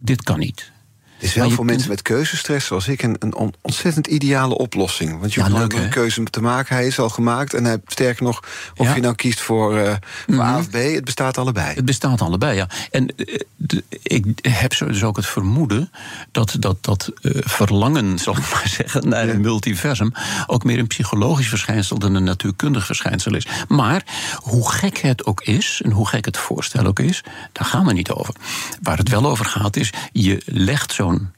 [0.00, 0.70] dit kan niet.
[1.18, 5.20] Het is wel voor mensen met keuzestress zoals ik een, een ontzettend ideale oplossing.
[5.20, 6.76] Want je ja, hoeft een keuze te maken.
[6.76, 7.54] Hij is al gemaakt.
[7.54, 8.42] En hij, sterker nog,
[8.76, 8.94] of ja.
[8.94, 9.94] je nou kiest voor, uh, voor
[10.26, 10.40] mm -hmm.
[10.40, 11.74] A of B, het bestaat allebei.
[11.74, 12.68] Het bestaat allebei, ja.
[12.90, 15.90] En uh, de, ik heb zo dus ook het vermoeden
[16.32, 19.32] dat dat, dat uh, verlangen, zal ik maar zeggen, naar ja.
[19.32, 20.12] een multiversum
[20.46, 23.46] ook meer een psychologisch verschijnsel dan een natuurkundig verschijnsel is.
[23.68, 24.04] Maar
[24.36, 27.92] hoe gek het ook is, en hoe gek het voorstel ook is, daar gaan we
[27.92, 28.34] niet over.
[28.82, 31.32] Waar het wel over gaat is, je legt zo zo'n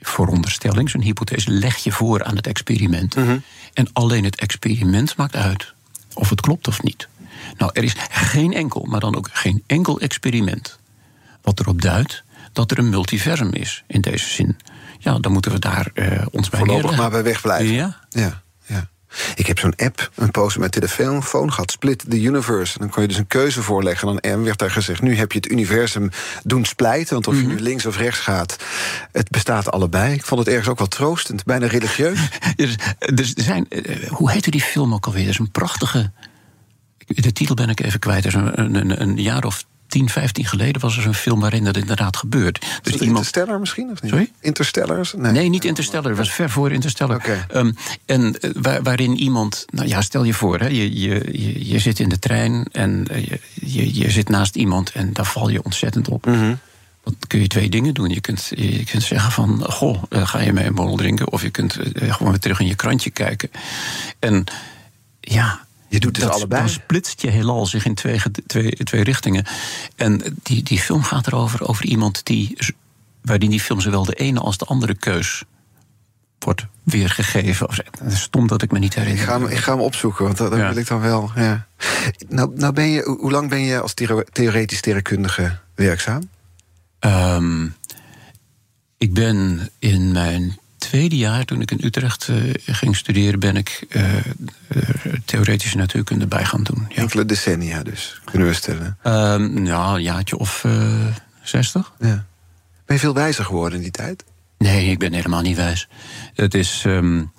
[0.00, 3.16] veronderstelling, zo'n hypothese, leg je voor aan het experiment.
[3.16, 3.42] Mm -hmm.
[3.72, 5.74] En alleen het experiment maakt uit
[6.14, 7.08] of het klopt of niet.
[7.56, 10.78] Nou, er is geen enkel, maar dan ook geen enkel experiment
[11.42, 14.56] wat erop duidt dat er een multiversum is in deze zin.
[14.98, 17.74] Ja, dan moeten we daar uh, ons bij Voorlopig maar bij wegblijven.
[17.74, 17.96] Ja.
[18.08, 18.42] ja.
[19.34, 22.74] Ik heb zo'n app, een post met mijn telefoon gehad, Split the Universe.
[22.74, 24.08] En dan kon je dus een keuze voorleggen.
[24.08, 26.10] En dan werd daar gezegd, nu heb je het universum
[26.42, 27.12] doen splijten.
[27.12, 28.56] Want of je nu links of rechts gaat,
[29.12, 30.14] het bestaat allebei.
[30.14, 32.28] Ik vond het ergens ook wel troostend, bijna religieus.
[32.56, 33.68] dus, dus er zijn,
[34.08, 35.24] hoe heette die film ook alweer?
[35.24, 36.10] Dat is een prachtige...
[37.06, 38.24] De titel ben ik even kwijt.
[38.24, 41.64] Er is een, een, een jaar of 10, 15 geleden was er een film waarin
[41.64, 42.60] dat inderdaad gebeurt.
[42.82, 43.08] Dus iemand...
[43.08, 43.90] Interstellar misschien?
[43.90, 44.10] Of niet?
[44.10, 44.30] Sorry?
[44.40, 45.14] Interstellars?
[45.16, 46.08] Nee, nee niet Interstellar.
[46.08, 47.16] Het was ver voor Interstellar.
[47.16, 47.44] Okay.
[47.54, 47.76] Um,
[48.06, 49.64] en waar, waarin iemand...
[49.70, 52.66] Nou ja, stel je voor, hè, je, je, je, je zit in de trein...
[52.72, 56.26] en je, je, je zit naast iemand en daar val je ontzettend op.
[56.26, 56.58] Mm -hmm.
[57.04, 58.08] Dan kun je twee dingen doen.
[58.08, 61.32] Je kunt, je kunt zeggen van, goh, ga je mee een borrel drinken...
[61.32, 63.50] of je kunt gewoon weer terug in je krantje kijken.
[64.18, 64.44] En
[65.20, 65.60] ja,
[65.90, 66.60] je doet het dat, allebei.
[66.60, 69.46] Dan splitst je heelal zich in twee, twee, twee richtingen.
[69.96, 72.56] En die, die film gaat erover over iemand die,
[73.22, 75.44] waarin die film zowel de ene als de andere keus
[76.38, 77.68] wordt weergegeven.
[78.04, 79.22] Is stom dat ik me niet herinner.
[79.22, 80.68] Ik ga hem, ik ga hem opzoeken, want dat, dat ja.
[80.68, 81.30] wil ik dan wel.
[81.34, 81.66] Ja.
[82.28, 83.94] Nou, nou ben je, hoe lang ben je als
[84.32, 86.30] theoretisch sterrenkundige werkzaam?
[87.00, 87.74] Um,
[88.98, 93.86] ik ben in mijn tweede jaar, toen ik in Utrecht uh, ging studeren, ben ik
[93.88, 94.04] uh,
[95.24, 96.86] theoretische natuurkunde bij gaan doen.
[96.88, 96.96] Ja.
[96.96, 98.98] Enkele decennia dus, kunnen we stellen.
[99.04, 100.64] Um, ja, een jaartje of
[101.42, 101.92] zestig.
[101.98, 102.24] Ja.
[102.86, 104.24] Ben je veel wijzer geworden in die tijd?
[104.58, 105.88] Nee, ik ben helemaal niet wijs.
[106.34, 107.32] Het is, um,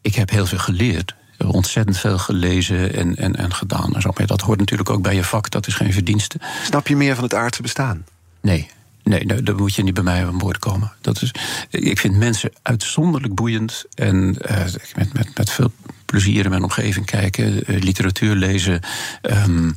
[0.00, 1.14] ik heb heel veel geleerd.
[1.46, 3.94] Ontzettend veel gelezen en, en, en gedaan.
[4.26, 6.40] Dat hoort natuurlijk ook bij je vak, dat is geen verdienste.
[6.64, 8.04] Snap je meer van het aardse bestaan?
[8.40, 8.70] Nee,
[9.02, 10.92] Nee, nou, dan moet je niet bij mij aan boord komen.
[11.00, 11.34] Dat is,
[11.70, 13.84] ik vind mensen uitzonderlijk boeiend.
[13.94, 14.64] En uh,
[14.96, 15.72] met, met, met veel
[16.06, 18.80] plezier in mijn omgeving kijken, uh, literatuur lezen.
[19.22, 19.76] Um,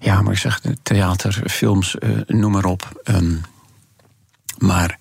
[0.00, 3.02] Ja, maar ik zeg theater, films, uh, noem maar op.
[3.04, 3.40] Um,
[4.58, 4.98] maar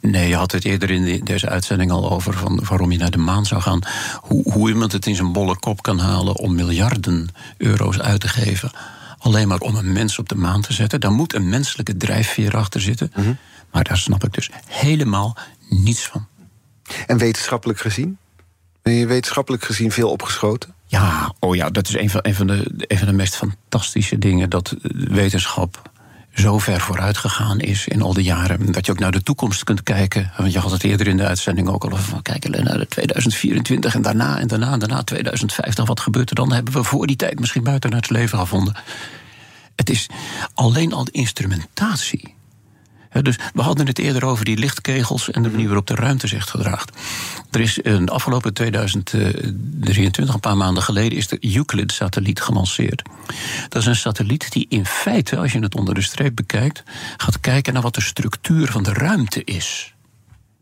[0.00, 3.18] Nee, je had het eerder in deze uitzending al over van waarom je naar de
[3.18, 3.80] maan zou gaan.
[4.20, 8.28] Hoe, hoe iemand het in zijn bolle kop kan halen om miljarden euro's uit te
[8.28, 8.70] geven.
[9.24, 11.00] Alleen maar om een mens op de maan te zetten.
[11.00, 13.12] Daar moet een menselijke drijfveer achter zitten.
[13.16, 13.32] Mhm.
[13.70, 15.36] Maar daar snap ik dus helemaal
[15.68, 16.26] niets van.
[17.06, 18.18] En wetenschappelijk gezien?
[18.82, 20.74] Ben je wetenschappelijk gezien veel opgeschoten?
[20.86, 24.18] Ja, oh ja, dat is een van, een van, de, een van de meest fantastische
[24.18, 24.50] dingen.
[24.50, 25.90] Dat wetenschap
[26.34, 28.72] zo ver vooruit gegaan is in al die jaren.
[28.72, 30.32] Dat je ook naar de toekomst kunt kijken.
[30.36, 32.88] Want je had het eerder in de uitzending ook al over van kijken naar de
[32.88, 35.86] 2024 en daarna en daarna en daarna 2050.
[35.86, 36.52] Wat gebeurt er dan?
[36.52, 38.76] Hebben we voor die tijd misschien buiten het leven gevonden?
[39.76, 40.06] Het is
[40.54, 42.33] alleen al de instrumentatie
[43.22, 46.50] dus we hadden het eerder over die lichtkegels en de manier waarop de ruimte zich
[46.50, 46.96] gedraagt.
[47.50, 53.02] Er is een afgelopen 2023, een paar maanden geleden, is de Euclid-satelliet gelanceerd.
[53.68, 56.82] Dat is een satelliet die in feite, als je het onder de streep bekijkt,
[57.16, 59.94] gaat kijken naar wat de structuur van de ruimte is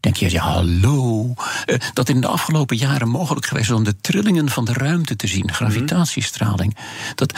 [0.02, 1.34] denk je, ja, hallo.
[1.66, 5.16] Uh, dat in de afgelopen jaren mogelijk geweest is om de trillingen van de ruimte
[5.16, 6.76] te zien, gravitatiestraling.
[7.14, 7.32] Dat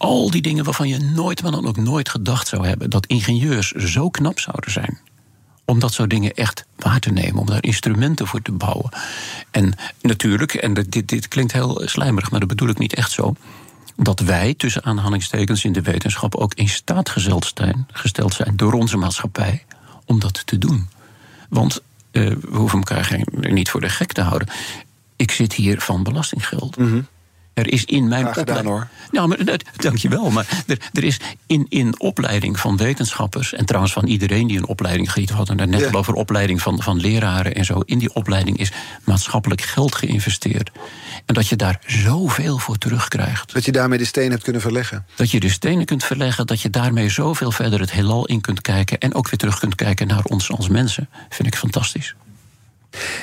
[0.00, 3.70] al die dingen waarvan je nooit, maar dan ook nooit gedacht zou hebben, dat ingenieurs
[3.70, 4.98] zo knap zouden zijn.
[5.64, 8.90] Om dat soort dingen echt waar te nemen, om daar instrumenten voor te bouwen.
[9.50, 13.34] En natuurlijk, en dit, dit klinkt heel slijmerig, maar dat bedoel ik niet echt zo
[13.96, 18.72] dat wij, tussen aanhalingstekens in de wetenschap, ook in staat gesteld zijn, gesteld zijn door
[18.72, 19.64] onze maatschappij
[20.04, 20.88] om dat te doen.
[21.48, 21.80] Want
[22.12, 24.48] uh, we hoeven elkaar niet voor de gek te houden.
[25.16, 26.76] Ik zit hier van belastinggeld.
[26.76, 27.06] Mm
[27.54, 28.66] er is in mijn opleiding.
[28.66, 28.88] hoor.
[29.10, 30.30] Nou, maar, dat, dankjewel.
[30.30, 33.52] Maar er, er is in, in opleiding van wetenschappers.
[33.52, 35.30] en trouwens van iedereen die een opleiding giet.
[35.30, 37.80] we hadden het net al over opleiding van, van leraren en zo.
[37.80, 38.72] In die opleiding is
[39.04, 40.70] maatschappelijk geld geïnvesteerd.
[41.26, 43.52] En dat je daar zoveel voor terugkrijgt.
[43.52, 45.06] Dat je daarmee de stenen hebt kunnen verleggen.
[45.14, 46.46] Dat je de stenen kunt verleggen.
[46.46, 48.98] Dat je daarmee zoveel verder het heelal in kunt kijken.
[48.98, 51.08] en ook weer terug kunt kijken naar ons als mensen.
[51.28, 52.14] Vind ik fantastisch.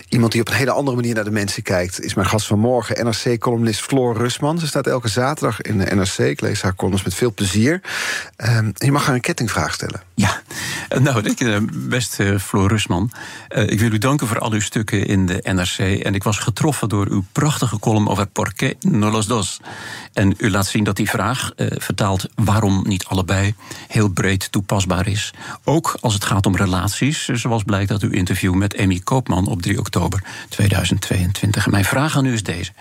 [0.09, 2.01] Iemand die op een hele andere manier naar de mensen kijkt...
[2.01, 4.59] is mijn gast van morgen, NRC-columnist Floor Rusman.
[4.59, 6.17] Ze staat elke zaterdag in de NRC.
[6.17, 7.81] Ik lees haar columns met veel plezier.
[8.37, 10.01] Uh, je mag haar een kettingvraag stellen.
[10.15, 10.41] Ja,
[10.89, 13.11] eh, nou, eh, best uh, Floor Rusman.
[13.47, 15.99] Ik wil u danken voor al uw stukken in de NRC.
[16.03, 19.59] En ik was getroffen door uw prachtige column over por qué no los dos.
[20.13, 23.55] En u laat zien dat die vraag, uh, vertaald waarom niet allebei,
[23.87, 25.33] heel breed toepasbaar is.
[25.63, 29.56] Ook als het gaat om relaties, zoals blijkt uit uw interview met Amy Koopman op
[29.61, 31.65] 3 oktober 2022.
[31.65, 32.71] En mijn vraag aan u is deze.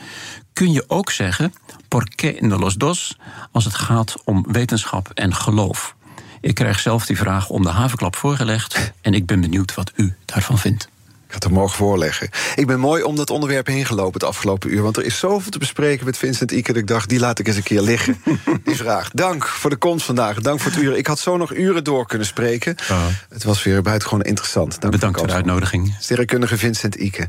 [0.53, 1.55] Kun je ook zeggen,
[1.89, 3.16] por qué no los dos,
[3.53, 5.95] als het gaat om wetenschap en geloof?
[6.41, 10.14] Ik krijg zelf die vraag om de havenklap voorgelegd en ik ben benieuwd wat u
[10.24, 10.89] daarvan vindt.
[11.27, 12.29] Ik had hem mogen voorleggen.
[12.55, 14.83] Ik ben mooi om dat onderwerp heen gelopen het afgelopen uur.
[14.83, 16.72] Want er is zoveel te bespreken met Vincent Ike.
[16.72, 18.22] Dat ik dacht, die laat ik eens een keer liggen.
[18.64, 19.11] die vraag.
[19.11, 20.41] Dank voor de komst vandaag.
[20.41, 20.97] Dank voor het uur.
[20.97, 22.77] Ik had zo nog uren door kunnen spreken.
[22.91, 23.07] Oh.
[23.29, 24.81] Het was weer buitengewoon interessant.
[24.81, 25.97] Dank Bedankt voor de uitnodiging.
[26.01, 27.29] Sterrenkundige Vincent Ike.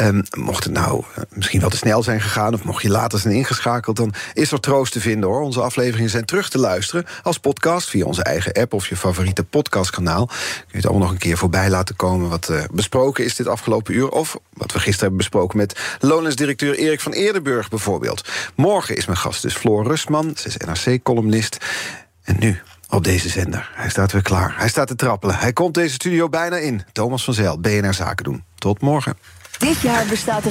[0.00, 2.54] Um, mocht het nou uh, misschien wel te snel zijn gegaan...
[2.54, 3.96] of mocht je later zijn ingeschakeld...
[3.96, 5.40] dan is er troost te vinden, hoor.
[5.40, 7.06] Onze afleveringen zijn terug te luisteren...
[7.22, 10.26] als podcast via onze eigen app of je favoriete podcastkanaal.
[10.26, 10.36] Kun
[10.66, 12.28] je het allemaal nog een keer voorbij laten komen...
[12.28, 14.08] wat uh, besproken is dit afgelopen uur.
[14.08, 18.28] Of wat we gisteren hebben besproken met loondirecteur Erik van Eerdenburg bijvoorbeeld.
[18.54, 20.32] Morgen is mijn gast dus Floor Rustman.
[20.36, 21.56] Ze is NRC-columnist.
[22.22, 23.70] En nu op deze zender.
[23.74, 24.54] Hij staat weer klaar.
[24.56, 25.38] Hij staat te trappelen.
[25.38, 26.82] Hij komt deze studio bijna in.
[26.92, 28.44] Thomas van Zijl, BNR Zaken doen.
[28.54, 29.16] Tot morgen.
[29.58, 30.50] Dit jaar bestaat de